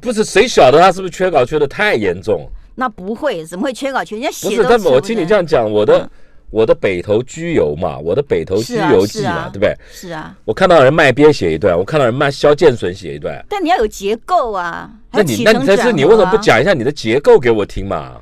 [0.00, 2.48] 不是谁晓得他是不是缺稿缺的太严重？
[2.74, 4.16] 那不会，怎么会缺稿缺？
[4.16, 6.10] 人家不是，写都但我听你这样讲，我的嗯
[6.50, 9.76] 我的北投居游嘛，我的北投居游记嘛，对不对？
[9.92, 13.44] 是啊，我看到人卖鳖写一段，我看到人卖肖剑笋写一段。
[13.50, 14.90] 但你要有结构啊。
[15.12, 16.40] 那你那你但是你为什么不啊？
[16.40, 18.12] 讲一下你的结构给我听嘛？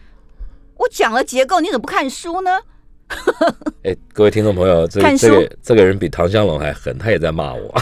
[0.77, 2.59] 我讲了结构，你怎么不看书呢？
[3.85, 7.75] 哎，各位听众朋友，这个这个这个人比唐香龙还狠，他也在骂我。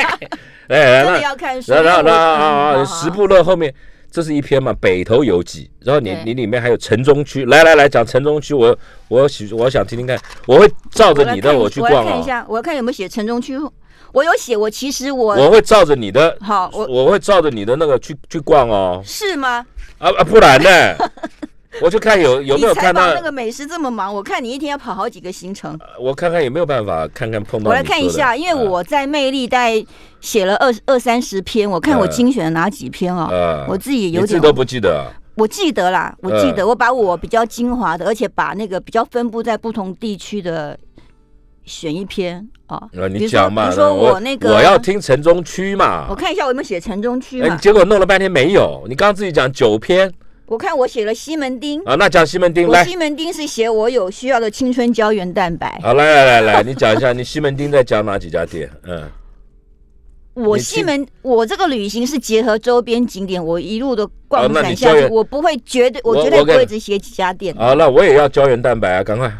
[0.68, 3.72] 哎，真的那要看十部乐后面
[4.10, 5.70] 这是一篇嘛，北投游记。
[5.80, 8.76] 然后你你里面还有城中区，来来来讲城中区，我
[9.08, 13.58] 我喜我想听听看，我会照着你的我去逛啊，看一下，我要看有没有写城中区。
[14.12, 19.02] 我有写，我其实我我会照着你的，好，我我会照着你的那个去去逛哦。
[19.04, 19.64] 是吗？
[19.98, 20.68] 啊啊，不然呢？
[21.82, 25.78] 我就看有 有没有看到那，个美食这么忙，我看你一天要跑好几个行程。
[26.00, 27.70] 我看看有没有办法看看碰到。
[27.70, 29.84] 我来看一下，因为我在魅力带
[30.20, 35.06] 写了二二三十篇，我看我嗯精选了哪几篇哦，呃，我自己有点你自都不记得啊。
[35.36, 40.76] 我记得啦，我记嗯得，我把我比较精华的，而且把那个比较分布在不同地区的
[41.64, 42.76] 选一篇啊。
[42.76, 46.14] 啊，比如说你讲嘛，比如说我我那个我要听城中区嘛我。
[46.16, 47.60] 看一下我有没有写城中区哎，嘛你？
[47.60, 50.12] 结果弄了半天没有，你刚刚自己讲九篇
[50.48, 55.78] 我看我写了西门町，啊，那讲西门町来，我西门町是写我有需要的青春胶原蛋白。
[55.82, 58.70] 好来来来来， 你讲一下你西门町在讲哪几家店？
[58.84, 59.10] 嗯，
[60.34, 67.54] 我西门，我这个旅行是结合周边景点，我一路的逛哦那散下去，我不会绝对，我我绝对不会只写几家店。
[67.54, 69.30] 好，那我也要胶原蛋白啊，赶快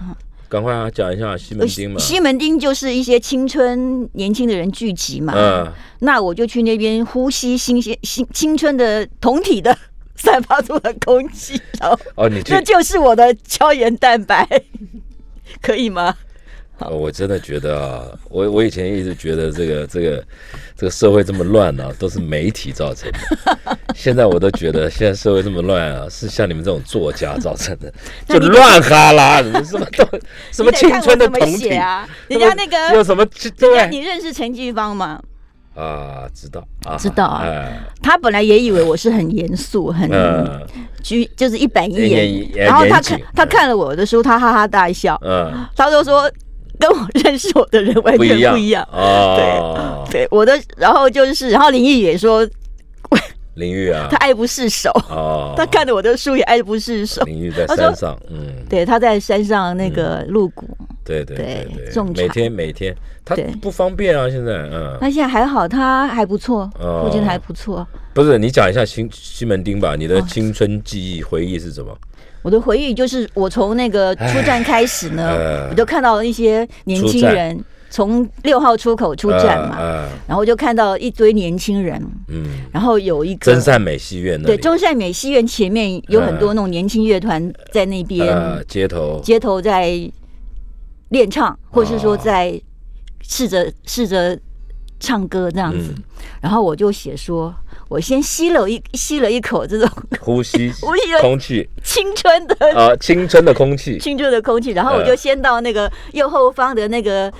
[0.46, 1.96] 赶快啊，讲一下西门町嘛。
[1.96, 9.74] 呃西门町就是一些青春年轻的人聚集嘛，嗯，那我就去那边呼吸新鲜新青春的同体的
[10.18, 14.46] 散发出了空气，然后哦，你去这就是我的胶原蛋白，
[15.62, 16.14] 可以吗？
[16.80, 20.24] 哦我真的觉得啊，我我以前一直觉得这个这个
[20.76, 23.76] 这个社会这么乱啊，都是媒体造成的。
[23.96, 27.92] 现在我都觉得现在社会这么乱啊，是像你们这种作家造成的，
[28.28, 30.20] 就乱哈拉，什么都
[30.52, 32.08] 什么青春的看我怎么同体写啊？
[32.28, 35.20] 人家那个，有什么对家你认识陈继芳吗？
[35.84, 36.28] 啊？
[36.34, 40.10] 知道啊，知道啊哎他本来也以为我是很严肃、很
[41.02, 42.48] 拘，就是一板一眼。
[42.54, 46.30] 然后他看他看了我的书，他哈哈大笑，嗯，他就说
[46.78, 48.86] 跟我认识我的人完全不一样。
[48.92, 50.04] 哦。
[50.10, 52.46] 对我的，然后就是，然后林毅也说
[53.58, 54.08] 林玉啊。
[54.10, 57.22] 他，爱不释手，哦，他看着我的书也爱不释手。
[57.24, 60.66] 林玉在山上，嗯，对，他在山上那个露谷，
[61.04, 62.94] 对对对种每天每天，
[63.24, 67.04] 他不方便啊，现在嗯，他现在还好，他还不错，哦。
[67.04, 67.86] 附近还不错。
[68.14, 70.26] 不是你讲一下西西门町吧，你的哦。
[70.28, 71.96] 青春记忆回忆是什么？
[72.42, 77.58] 我的回忆就是，我从那个出站开始呢哎，我就看到了一些年轻人
[77.90, 80.08] 从六号出口出站嘛，呃呃。
[80.26, 90.10] 然后就看到一堆年轻人，嗯，然后有一个真善美戏院对中善美戏院前面有很多那种年轻乐团在那边呃街头，街头在
[91.08, 92.60] 练唱，或是说在
[93.22, 94.38] 试着试着
[95.00, 95.94] 唱歌这样子。
[95.96, 96.02] 嗯。
[96.40, 97.52] 然后我就写说，
[97.88, 99.88] 我先吸了一吸了一口这种
[100.20, 101.68] 呼吸 呼吸了空气。
[101.82, 107.32] 青春的啊，青春的空气， 青春的空气，然后我就先到那个右后方的那个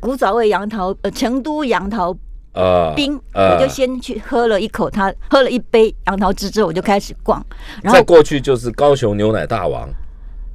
[0.00, 2.16] 古早味杨桃呃成都杨桃
[2.54, 7.44] 呃，冰，呃我就先去喝了一口它，喝了一杯杨桃汁之后，我就开始逛，
[7.82, 9.88] 然后再过去就是高雄牛奶大王，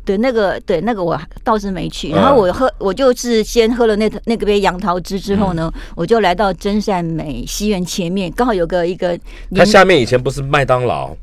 [0.03, 5.81] 对那个对那个我倒是没去，嗯然后我喝我就是先喝了那那个杯杨桃汁之后呢，嗯。
[5.95, 9.17] 我就来到真善美西园前面，刚好有个一个
[9.55, 11.15] 它下面以前不是麦当劳，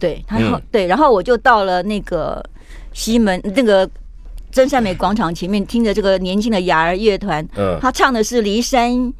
[0.00, 0.60] 对，他嗯。
[0.72, 2.44] 对，然后我就到了那个
[2.92, 3.88] 西门那个
[4.52, 9.12] 真善美广场前面，听着这个年轻的雅儿乐团，嗯，他唱的是《骊山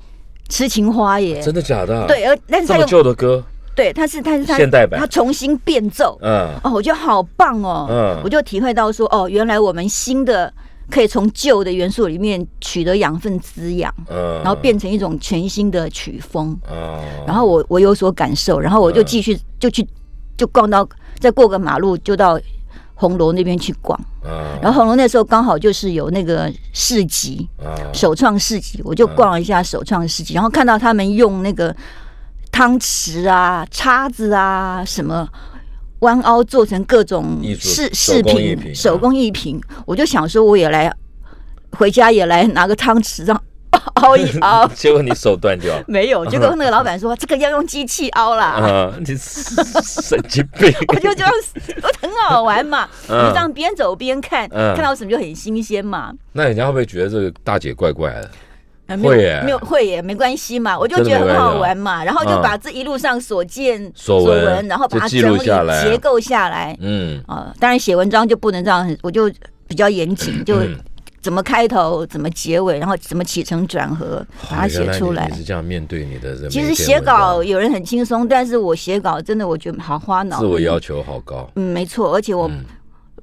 [0.49, 2.03] 痴情花》耶，真的假的？
[2.03, 3.43] 啊？，对，而但是这么他用旧的歌，
[3.75, 5.01] 对，他是他是他现代版。
[5.01, 6.51] 他重新变奏，嗯。
[6.63, 8.21] 哦，我觉得好棒哦，嗯。
[8.23, 10.53] 我就体会到说，哦，原来我们新的
[10.91, 19.87] 可以从旧的元素里面取得养分滋养，嗯，然后变成一种全新的曲风，哦，然后我我有所感受，然后我就继续就去
[20.37, 20.87] 就逛到
[21.19, 22.39] 再过个马路就到
[23.03, 24.31] 红楼那边去逛，嗯，
[24.63, 27.75] 然后红楼那时候刚好就是有那个市集，啊。
[27.93, 31.75] 首创市集，我就逛了一下首创市集，然后看到他们用那个
[32.53, 35.29] 汤匙啊、叉子啊什么。
[36.03, 40.93] 弯凹做成各种饰饰品、手工艺品，我就想说，我也来
[41.79, 43.41] 回家也来拿个汤匙，这样
[44.03, 44.67] 凹一凹。
[44.69, 45.85] 结果你手断掉了。
[45.89, 50.73] 没有，结果那个老板说这个要用机器凹啦， 啊，你神经病！
[50.89, 51.31] 我就这样，
[51.83, 56.13] 我很好玩嘛，你嗯这样边走边看，嗯看到什么就很新鲜嘛。
[56.33, 58.31] 那人家会不会觉得这个大姐怪怪的？
[59.03, 67.55] 会耶没有会耶，没关系嘛，我就觉得很好玩嘛，然后就嗯把这一路上所见所闻闻，然后把它记整理录下来结构下来嗯，啊。
[67.59, 69.31] 当然写文章就不能这样，我就
[69.67, 70.77] 比较严谨，就嗯
[71.23, 75.31] 怎么开头，怎么结尾，然后怎么起承转合，把它写出来。
[75.31, 80.43] 是这样面对你的其实篇写稿有人很轻松，但是我写稿真的我觉得好花脑力。
[80.43, 81.49] 自我要求好高。
[81.55, 82.65] 嗯，没错，而且我嗯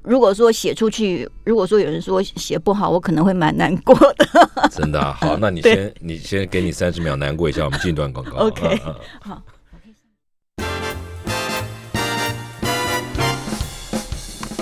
[0.01, 4.25] 如果说写出去，如果说有人说写不好，我可能会蛮难过的。
[4.71, 8.37] 真的啊、好，那你先你先给你三十秒难过一下，我们进段广告。
[8.47, 8.79] OK
[9.19, 9.43] 好。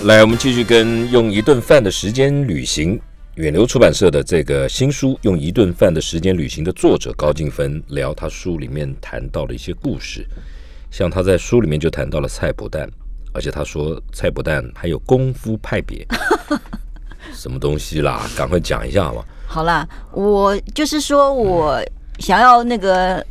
[0.03, 2.99] 来，我们继续跟用一顿饭的时间旅行。
[3.37, 10.25] 远流出版社的这个新书《用一顿饭的时间旅行》的作者高静芬聊他书里面谈到的一些故事，
[10.89, 12.89] 像他在书里面就谈到了菜脯蛋，
[13.33, 16.03] 而且他说菜脯蛋还有功夫派别，
[17.31, 18.27] 什么东西啦？
[18.35, 19.23] 赶快讲一下吧。
[19.45, 21.79] 好啦，我就是说我
[22.17, 23.23] 想要那个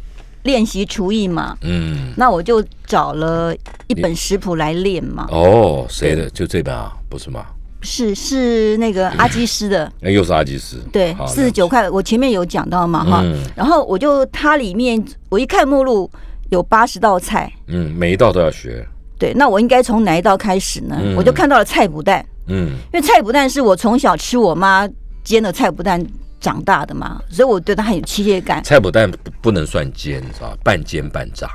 [0.45, 3.53] 练习厨艺嘛，嗯，那我就找了
[3.89, 5.27] 一本食谱来练嘛。
[5.33, 6.31] 哦，谁的？
[6.31, 7.45] 就这本啊，不是吗？
[7.83, 13.21] 是是那个阿基师的，那又是阿基斯，对，好四十九块，我前面有讲到嘛哈。
[13.23, 16.11] 嗯然后我就它里面我一看目录
[16.51, 18.87] 有八十道菜，嗯，每一道都要学，
[19.19, 20.97] 对，那我应该从哪一道开始呢？
[21.01, 22.25] 嗯我就看到了菜脯蛋。
[22.49, 24.89] 嗯因为菜脯蛋是我从小吃我妈
[25.23, 26.05] 煎的菜脯蛋
[26.41, 28.63] 长大的嘛，所以我对它很有亲切感。
[28.63, 30.57] 菜脯蛋不不能算煎，你知道吧？
[30.63, 31.49] 半煎半炸，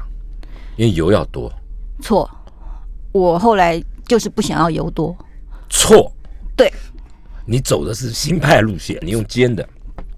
[0.78, 1.52] 因为油要多。
[2.02, 2.30] 错，
[3.12, 5.16] 我后来就是不想要油多。
[5.72, 6.12] 错，
[6.56, 6.72] 对，
[7.46, 9.68] 你走的是新派路线，你用煎的。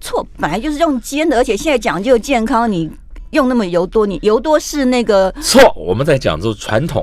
[0.00, 2.90] 错，本来就是用煎的，而且现在讲究健康，你
[3.30, 7.00] 用那么油多，你油多是那个错，我们在讲究传统，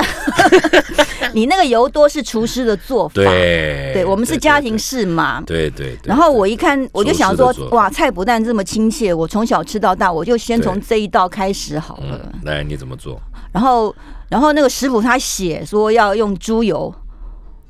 [1.34, 5.42] 你那个油多是厨师的做法，对，对，我们是家庭式嘛。
[5.48, 6.10] 对对对。
[6.10, 12.20] 然后我一看，我就想说哇，菜不但这么亲切，我从小吃到大，我就先从这一道开始好了。
[12.24, 13.20] 嗯，来你怎么做？
[13.52, 13.96] 然后，
[14.30, 16.94] 然后那个食谱他写说要用猪油，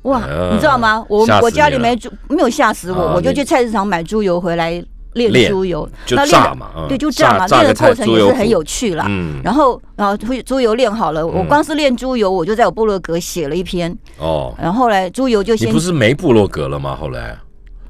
[0.02, 1.04] 哇，嗯你知道吗？
[1.08, 4.70] 我我家里没猪，没有吓死我，我就去菜市场买猪油回来
[5.14, 9.04] 炼炼猪油，就那炼对，就炸嘛，炸个菜炼的过程也是很有趣啦。
[9.08, 13.96] 嗯，然后，然后猪猪油炼好了，我嗯光是炼猪油，我就在我部落格写了一篇。
[14.18, 16.96] 哦，然后后来猪油就先你不是没部落格了吗？
[17.00, 17.36] 后来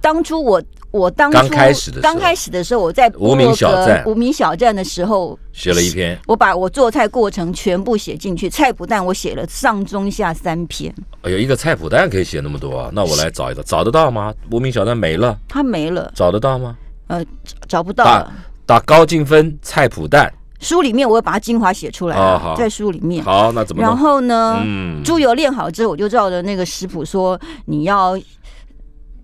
[0.00, 0.60] 当初我
[0.93, 12.90] 我当初刚开始的时候刚开始的时候，我在无名小站无名小站的时候，写了一篇，我把我做菜过程全部写进去，菜谱蛋我写了上中下三篇，哎呦，一个菜谱蛋可以写那么多啊？
[12.93, 14.32] 那我来找一找，找得到吗？
[14.51, 16.76] 无名小站没了，它没了，找得到吗？
[17.09, 17.24] 呃
[17.66, 18.32] 找不到打了。
[18.64, 23.22] 打高进分菜谱蛋，书里面我会把它精华写出来了，哦好在书里面。
[23.24, 23.95] 好，那怎么然？
[23.95, 28.16] 后呢，嗯，猪油炼好之后，我就照着那个食谱说你要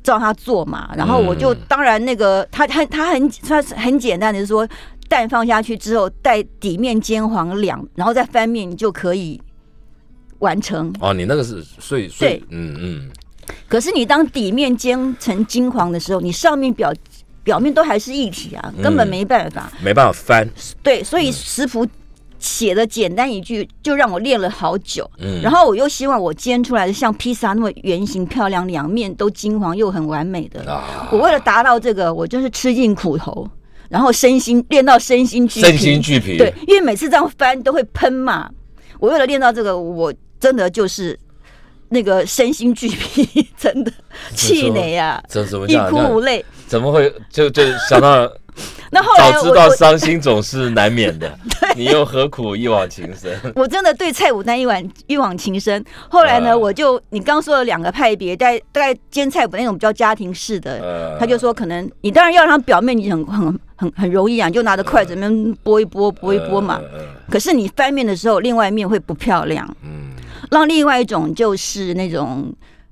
[0.09, 0.91] 照他做嘛。
[0.97, 4.67] 然后我就、嗯当然那个他他他很他是很简单的，说
[5.07, 9.41] 蛋放下去之后，带底面煎黄两，然后再翻面，你就可以
[10.39, 10.93] 完成。
[11.01, 13.11] 哦，你那个是碎碎对，嗯嗯，
[13.69, 16.93] 可是你当底面煎成金黄的时候，你上面表
[17.45, 19.71] 表面都还是一体啊，根本嗯没办法。
[19.83, 20.49] 没办法翻，
[20.83, 21.87] 对，所以食谱
[22.39, 25.11] 写的简单一句，就让我练了好久。
[25.19, 30.71] 嗯，然后我又希望我煎出来的像披萨那么圆形漂亮，两面都金黄又很完美的。
[30.71, 33.49] 啊，我为了达到这个，我就是吃尽苦头，
[33.89, 35.67] 然后身心练到身心俱疲。
[35.67, 38.49] 身心俱疲，对，因为每次这样翻都会喷嘛。
[39.01, 41.19] 我为了练到这个，我真的就是
[41.89, 43.93] 那个身心俱疲， 真的
[44.35, 45.93] 气馁啊，这怎么欲讲？
[45.93, 46.45] 那哭无泪。
[46.67, 48.31] 怎么会就就想到
[48.91, 51.39] 那后来早知道伤心总是难免的，
[51.77, 53.39] 你又何苦一往情深？
[53.55, 55.85] 我真的对菜脯蛋一往一往情深。
[56.09, 66.81] 后来呢，啊我就你刚说了两个派别，大概大概煎菜脯那种比较家庭式的，呃他就说可能你当然要让它表面你很很很很容易啊，你就拿着筷子那边拨一拨拨一拨嘛。
[67.31, 69.69] 可是你翻面的时候，另外一面会不漂亮。
[69.83, 70.13] 嗯，
[70.51, 72.51] 让另外一种就是那种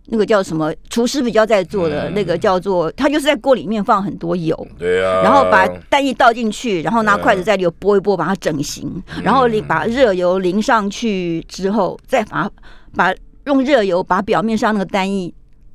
[0.08, 2.14] 那个叫什么厨师比较在做的、嗯。
[2.14, 4.66] 那个叫做，他就是在锅里面放很多油。
[4.78, 12.50] 对啊，然后把蛋液倒进去，然后拿嗯筷子在里头拨一拨，把它整形，然后淋把热油淋上去之后，再把
[12.94, 15.32] 把用热油把表面上那个蛋液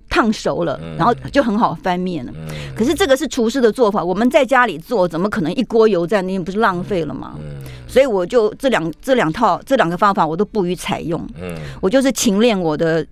[0.10, 0.96] 烫熟了，嗯。
[0.98, 2.32] 然后就很好翻面了。
[2.36, 2.48] 嗯。
[2.76, 7.34] 可是这个是厨师的做法，我们在家里做，怎么可能一锅油在那边不是浪费了吗？
[7.38, 7.62] 嗯。
[7.88, 11.54] 所以我就这两这两套这两个方法我都不予采用，嗯。
[11.82, 13.06] 我就是勤练我的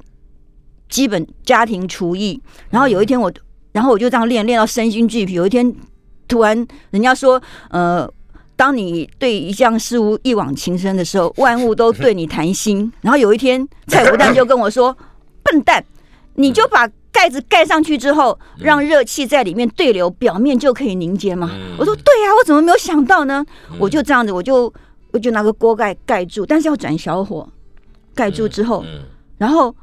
[0.89, 2.41] 基本家庭厨艺。
[2.69, 3.31] 然后有一天我，
[3.71, 5.33] 然后我就这样练练到身心俱疲。
[5.33, 5.73] 有一天
[6.27, 8.11] 突然人家说，呃。
[8.59, 12.91] 当你对一项事物一往情深的时候，万物都对你谈心。
[12.99, 14.93] 然后有一天，蔡国蛋就跟我说
[15.41, 15.81] ：“笨蛋，
[16.33, 21.49] 你就把盖子盖上去之后，让热气在里面对流，表面就可以凝结嘛。
[21.53, 23.45] 嗯我说：“对呀、我怎么没有想到呢？”
[23.79, 24.73] 我就这样子，我就
[25.13, 27.47] 我就拿个锅盖盖住，但是要转小火，
[28.13, 29.03] 盖住之后，嗯
[29.37, 29.73] 然后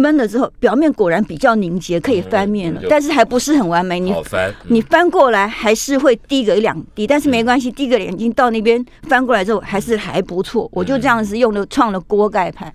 [0.00, 4.00] 焖了之后，表面果然比较凝结，可以翻面了嗯，但是还不是很完美。
[4.00, 10.68] 你好翻，嗯你翻过来还是会滴个一两滴，但是没关系，滴个眼睛到那边翻过来之后还是还不错。
[10.72, 12.72] 我就这样子用了创了锅盖派，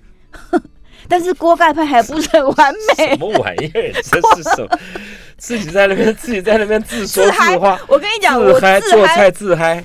[1.08, 3.20] 但是锅盖派还不是很完美什。
[3.20, 3.92] 么玩意儿？
[4.02, 4.80] 这是什么？
[5.38, 9.84] 自己在那边自己在那边自说自话，，我跟你讲，我自嗨自嗨做菜自嗨，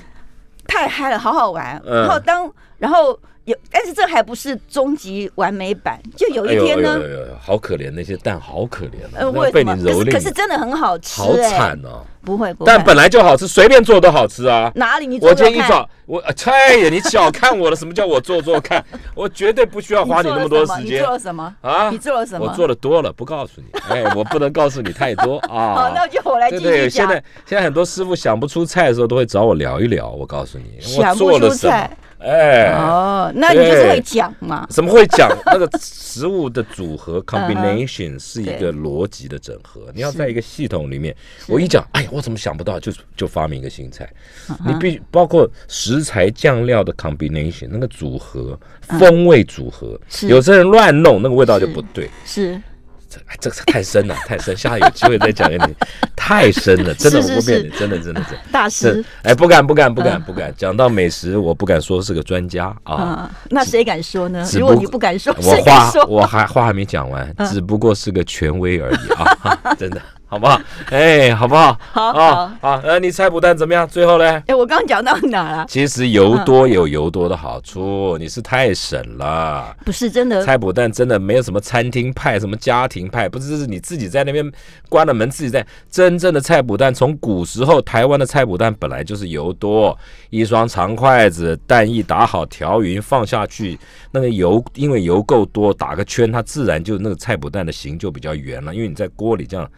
[0.65, 1.79] 太嗨了，好好玩。
[1.85, 5.99] 嗯然后当然后有，但是这还不是终极完美版。
[6.15, 9.75] 就有一天呢哎，呦哎呦好可怜，那些蛋好可怜啊，呃，被为什么？
[9.75, 12.05] 可是你蹂躏，可是真的很好吃、好哎，惨哦。
[12.23, 12.71] 不会不会。
[12.71, 14.71] 但本来就好吃，随便做都好吃啊。
[14.75, 17.75] 哪里你我做做看今天一早，我呃菜呀，你小看我了。
[17.75, 18.83] 什么叫我做做看？
[19.15, 21.55] 我绝对不需要花你那么多时间你做了什么？
[21.61, 21.97] 啊你！
[21.97, 22.45] 做了什么？
[22.45, 23.79] 我做的多了，不告诉你。
[23.89, 25.75] 哎，我不能告诉你太多啊。
[25.89, 26.89] 好，那就我来继对对。
[26.89, 27.15] 现在
[27.45, 30.09] 现在很多师傅想不出菜的时候，都会找我聊一聊。
[30.09, 31.97] 我告诉你，我 想不做了什么出菜？
[32.23, 34.67] 哎，哦，那你就是会讲嘛。
[34.69, 39.81] 怎么会讲 那个食物的组合 combination 是一个逻辑的整合？
[39.95, 41.15] 你要在一个系统里面，
[41.47, 44.07] 我一讲，哎呀，我怎么想不到，就就发明一个新菜。
[44.49, 48.59] 嗯你必须包括食材酱料的 combination 那个组合，
[48.99, 52.09] 风味组合，嗯有些人乱弄，那个味道就不对。
[52.25, 52.61] 是
[53.09, 55.75] 这哎这个太深了，太深，下次有机会再讲给你。
[56.15, 58.37] 太深了，真的我不骗你，真的真的真的。
[58.53, 59.03] 大师。
[59.23, 62.95] 哎，不敢不敢不敢嗯不敢，讲到美食，我不敢说是个专家啊。
[62.95, 64.47] 啊，那谁敢说呢？
[64.53, 65.91] 如果你不敢说，我话？
[66.07, 70.01] 我还话还没讲完，嗯只不过是个权威而已啊， 真的。
[70.31, 70.61] 好不好？
[70.91, 71.77] 哎，好不好？
[71.91, 73.85] 好啊，好，呃，你菜脯蛋怎么样？
[73.85, 74.41] 最后呢？
[74.47, 75.65] 哎，我刚讲到哪了？
[75.67, 79.75] 其实油多有油多的好处，你是太省了。
[79.83, 84.49] 不是真的，菜脯蛋真的没有什么餐厅派，什么家庭派，不是是你自己在那边
[84.87, 85.67] 关了门自己在。
[85.89, 89.97] 真正的菜脯蛋，从古时候台湾的菜脯蛋本来就是油多，
[90.29, 93.77] 一双长筷子，蛋一打好调匀放下去，
[94.11, 99.69] 那个油因为油够多，打个圈，它自然就那个菜脯蛋的形就比较圆了，因为你在锅里这样。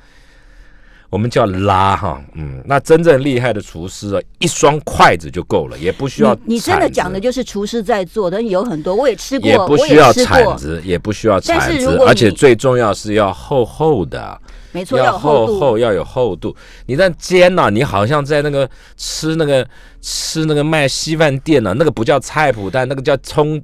[1.13, 6.35] 我们叫拉哈，嗯，那真正厉害的厨师啊，一双筷子就够了，也不需要。
[6.43, 14.35] 你真的讲的就是厨师在做的，有很多我也吃过，也不需要铲子，也不需要铲子，而且最重要是要厚厚的，
[14.71, 16.55] 没错，要厚厚，要有厚度。
[16.87, 19.63] 你在煎呢，你好像在那个吃那个
[20.01, 23.61] 吃那个卖稀饭店呢，那个不叫菜脯蛋，那个叫葱，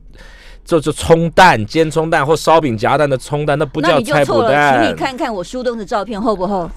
[0.63, 4.83] 就就葱蛋，煎葱蛋或烧饼夹蛋的葱蛋，那不叫菜脯蛋。
[4.83, 6.69] 请你看看我书中的照片厚不厚？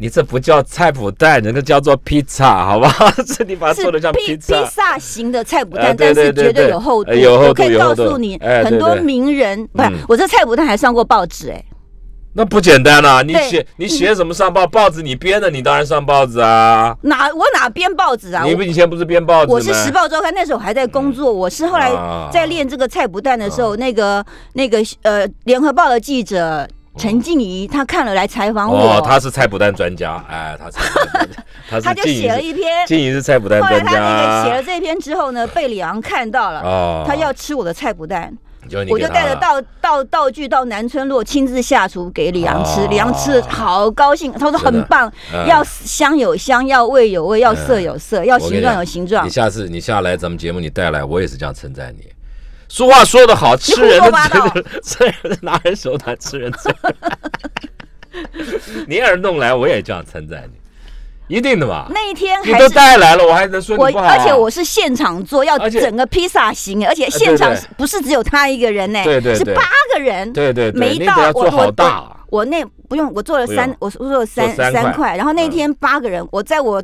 [0.00, 2.90] 你这不叫菜脯蛋，那个叫做披萨，好吧？
[3.36, 4.56] 这你把它做的像披萨。
[4.56, 7.12] 披萨型的菜脯蛋，但是绝对有厚度。
[7.12, 11.62] 有厚度，我可以告诉你，很多名人，不是我这菜脯蛋还上过报纸哎。
[12.32, 13.22] 那不简单啊！
[13.22, 14.64] 你写你写什么上报？
[14.66, 16.96] 报纸你编的，你当然上报纸啊。
[17.02, 18.44] 哪我哪编报纸啊？
[18.44, 21.30] 你不以前不是编报纸我是时报周刊，那时候我还在工作。
[21.30, 21.90] 我是后来
[22.32, 24.24] 在练这个菜脯蛋的时候，那个
[24.54, 26.66] 那个呃，联合报的记者。
[27.00, 28.78] 陈静怡，她看了来采访我。
[28.78, 30.76] 哦，他是菜脯蛋专家，哎，他是，
[31.70, 32.86] 他他就写了一篇。
[32.86, 33.78] 静怡是菜脯蛋专家。
[33.78, 38.36] 后来他那个写了这篇之后呢，被李昂看到了，哦，他要吃我的菜脯蛋，
[38.90, 45.10] 我就带着道道道具到南村落亲自下厨给李昂吃，李昂吃的好高兴，他说很棒，
[45.48, 49.24] 要香有香，要味有味，要色有色，要形状有形状。
[49.24, 52.04] 你下次你下来咱们节目你带来，我也是这样称赞你。
[52.70, 54.10] 说话说得好， 吃人的
[54.52, 56.72] 嘴，吃人拿人手短，吃人嘴。
[58.86, 60.48] 你要是弄来，我也这样称赞
[61.28, 61.86] 你，一定的嘛。
[61.90, 64.06] 那一天你都带来了，我还能说你不好？
[64.06, 69.62] 而且我是现场做，要整个披萨型，而且现场不是只有他一个人呢，对对，是八
[69.92, 71.74] 个人，对对，每一道我我
[72.30, 76.80] 我那不用，我做了三，我做了三三块，然后那天八个人，我在我。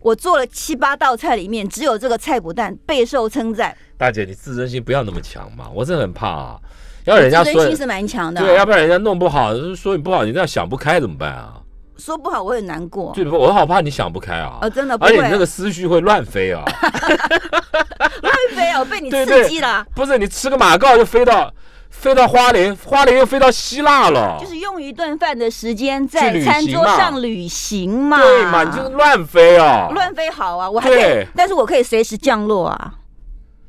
[0.00, 3.76] 我做了七八道菜，里面只有这个菜脯蛋备受称赞。
[3.98, 6.58] 大姐，你自尊心不要那么强嘛，我真的很怕啊。
[7.04, 11.54] 要人家说自尊心是蛮强的，对，要不然人家弄不好，说你不好，你这样想不开怎么办啊？
[11.98, 13.12] 说不好我很难过。
[13.14, 14.58] 对，我好怕你想不开啊。
[14.62, 16.64] 啊，真的，而且你那个思绪会乱飞啊。
[18.22, 19.84] 乱飞哦，被你刺激了。
[19.94, 21.52] 不是，你吃个马告就飞到。
[21.90, 24.38] 飞到花莲，花莲又飞到希腊了。
[24.40, 28.16] 就是用一顿饭的时间在餐桌上旅行嘛。
[28.16, 29.88] 对嘛，你就是乱飞啊。
[29.92, 32.94] 乱飞好啊，我还可以，但是我可以随时降落啊。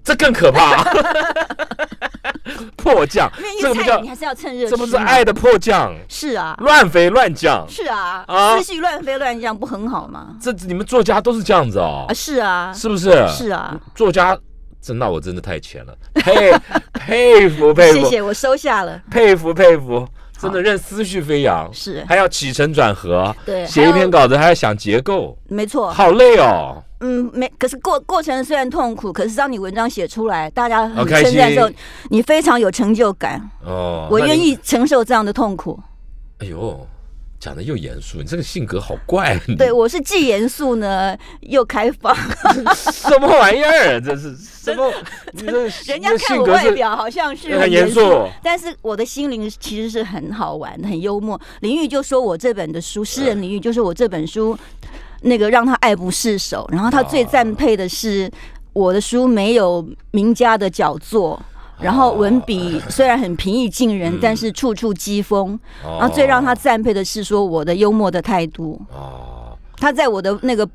[0.03, 0.83] 这更可怕。
[2.75, 3.29] 迫降，
[3.61, 4.67] 这不叫你还是要趁热。
[4.67, 5.93] 这不是爱的迫降。
[6.09, 6.55] 是啊。
[6.59, 7.65] 乱飞乱降。
[7.69, 8.23] 是啊。
[8.27, 8.57] 啊。
[8.57, 10.29] 思绪乱飞乱降不很好吗？
[10.41, 12.05] 这你们作家都是这样子哦。
[12.07, 12.73] 啊，是啊。
[12.73, 13.27] 是不是？
[13.27, 13.77] 是啊。
[13.93, 14.37] 作家。
[14.81, 16.51] 真那我真的太浅了，佩
[16.93, 20.07] 佩服 佩服，谢谢我收下了，佩服佩服，
[20.39, 22.03] 真的任思绪飞扬，是。
[22.07, 26.83] 还要起承转合，对，写一篇稿子还要想结构，没错，好累哦。
[27.01, 31.69] 嗯，没，可是过过程虽然痛苦，可是当你文章写出来，大家很称赞的时候，
[32.09, 33.41] 你非常有成就感。
[33.63, 35.79] 哦，我愿意承受这样的痛苦。
[36.39, 36.87] 哎呦。
[37.41, 39.35] 讲的又严肃，你这个性格好怪。
[39.57, 42.15] 对，我是既严肃呢又开放。
[42.93, 43.99] 什么玩意儿？
[43.99, 44.93] 这是 什么？
[45.87, 51.39] 人家看我外表好像是很严肃，但是我的心灵其实是很好玩、很幽默。
[51.61, 54.55] 林玉就说我这本的书，诗人林玉就是我这本书
[55.21, 56.69] 那个让他爱不释手。
[56.71, 58.29] 然后他最赞佩的是
[58.71, 61.41] 我的书没有名家的脚作。
[61.81, 65.57] 然后文笔 虽然很平易近人，但是处处讥讽。
[65.83, 68.79] 然后最让他赞佩的是说我的幽默的态度。
[68.93, 70.67] 哦，他在我的那个。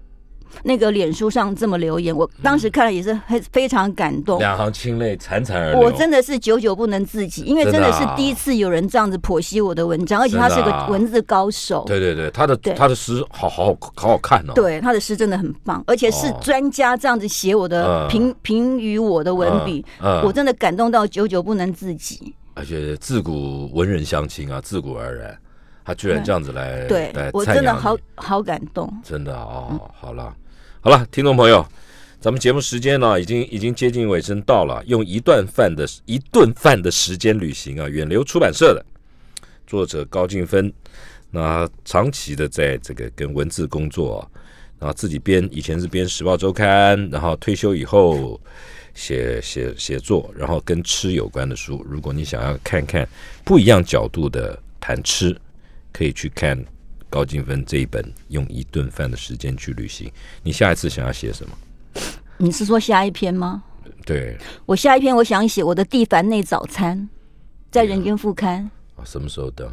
[0.63, 5.81] 那个脸书上这么留言，我当时看了也是很非常感动，两行清泪潺潺而流。
[5.81, 11.85] 我真的是久久不能自己，因为真的是第一次有人这样子剖析我的文章，而且他是个文字高手。
[11.87, 14.53] 对对对，他的他的诗好好好好看哦。
[14.55, 19.85] 对，他的诗真的很棒，而且是专家这样子写我的评评语我的文笔，
[20.25, 22.35] 我真的感动到久久不能自己。
[22.55, 25.39] 而且自古文人相亲啊，自古而然，
[25.87, 28.93] 他居然这样子来对我真的好好感动。
[29.05, 30.35] 真的哦，好了。
[30.81, 31.65] 好了，听众朋友，
[32.21, 34.83] 咱们节目时间呢，已经已经接近尾声到了。
[34.87, 38.85] 用一顿饭的一顿饭的时间旅行啊，远流出版社的
[39.67, 40.73] 作者高静芬，
[41.31, 44.29] 那长期的在这个跟文字工作，
[44.79, 48.41] 然后自己编，以前是编《时报周刊》，然后退休以后
[48.95, 51.85] 写写写作，然后跟吃有关的书。
[51.89, 53.09] 如果你想要看看
[53.45, 55.37] 不一样角度的谈吃。
[55.97, 56.63] 可以去看
[57.09, 60.07] 高金芬这一本《用一顿饭的时间去旅行》。
[60.43, 61.57] 你下一次想要写什么？
[62.37, 63.63] 你是说下一篇吗？
[64.05, 64.37] 对
[64.67, 67.09] 我下一篇我想写我的蒂凡内早餐，
[67.71, 68.71] 在人间副刊。
[68.95, 69.67] 啊，什么时候登？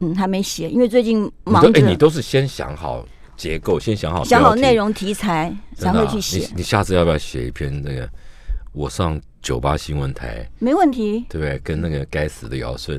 [0.00, 8.06] 嗯，还没写，因为最近忙都哎，你都是先想好结构，先想好想好内，容题材才真的啊会去写你，你下次要不要写一篇那个？
[8.78, 11.58] 我上酒吧新闻台，没问题，对不对？
[11.64, 12.96] 跟那个该死的姚顺，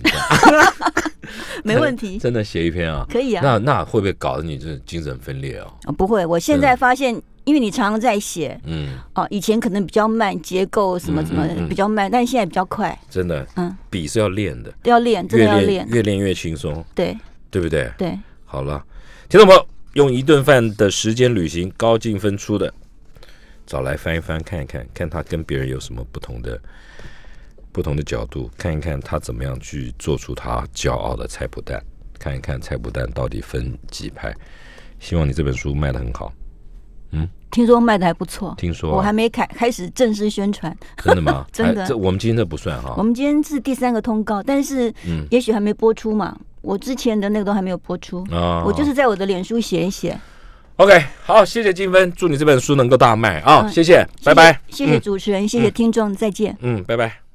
[1.64, 3.06] 没问题， 真的写一篇啊？
[3.10, 3.42] 可以啊。
[3.42, 5.66] 那那会不会搞得你这精神分裂啊？
[5.86, 7.16] 哦不会，我现在发现，
[7.46, 17.18] 因为你常常在写嗯，哦，以前可能比较慢，结构什么什么比较慢，但现在比较快，真的，嗯，笔是要练的，都要练，真的要练，越练越轻松，对
[17.50, 17.90] 对不对？
[17.98, 18.20] 对。
[18.44, 18.84] 好了，
[19.30, 22.74] 听众朋友，用一顿饭的时间旅行，高进分出的，
[23.70, 26.60] 找来翻一翻，看一看，看他跟别人有什么不同的
[27.72, 31.80] 不同的角度，看一看他怎么样去做出他骄傲的菜脯蛋，
[32.18, 34.34] 看一看菜脯蛋到底分几派。
[35.00, 36.34] 希望你这本书卖的很好，
[37.12, 40.76] 嗯听说卖的还不错，听说啊、我还没开开始正式宣传。
[40.98, 41.46] 真的吗？
[41.54, 43.04] 真的哎这我们今天这不算哈我。
[43.04, 46.36] 们今天是第三个通告，但是嗯也许还没播出嘛。
[46.62, 50.20] 我之前的那个都还没有播出，啊我就是在我的脸书写一写。
[50.80, 53.64] OK，好，谢谢金芬，祝你这本书能够大卖啊！
[53.66, 54.58] 嗯谢谢，拜拜。
[54.70, 56.56] 谢谢主持人，谢谢听众，再见。
[56.62, 57.29] 嗯，拜拜。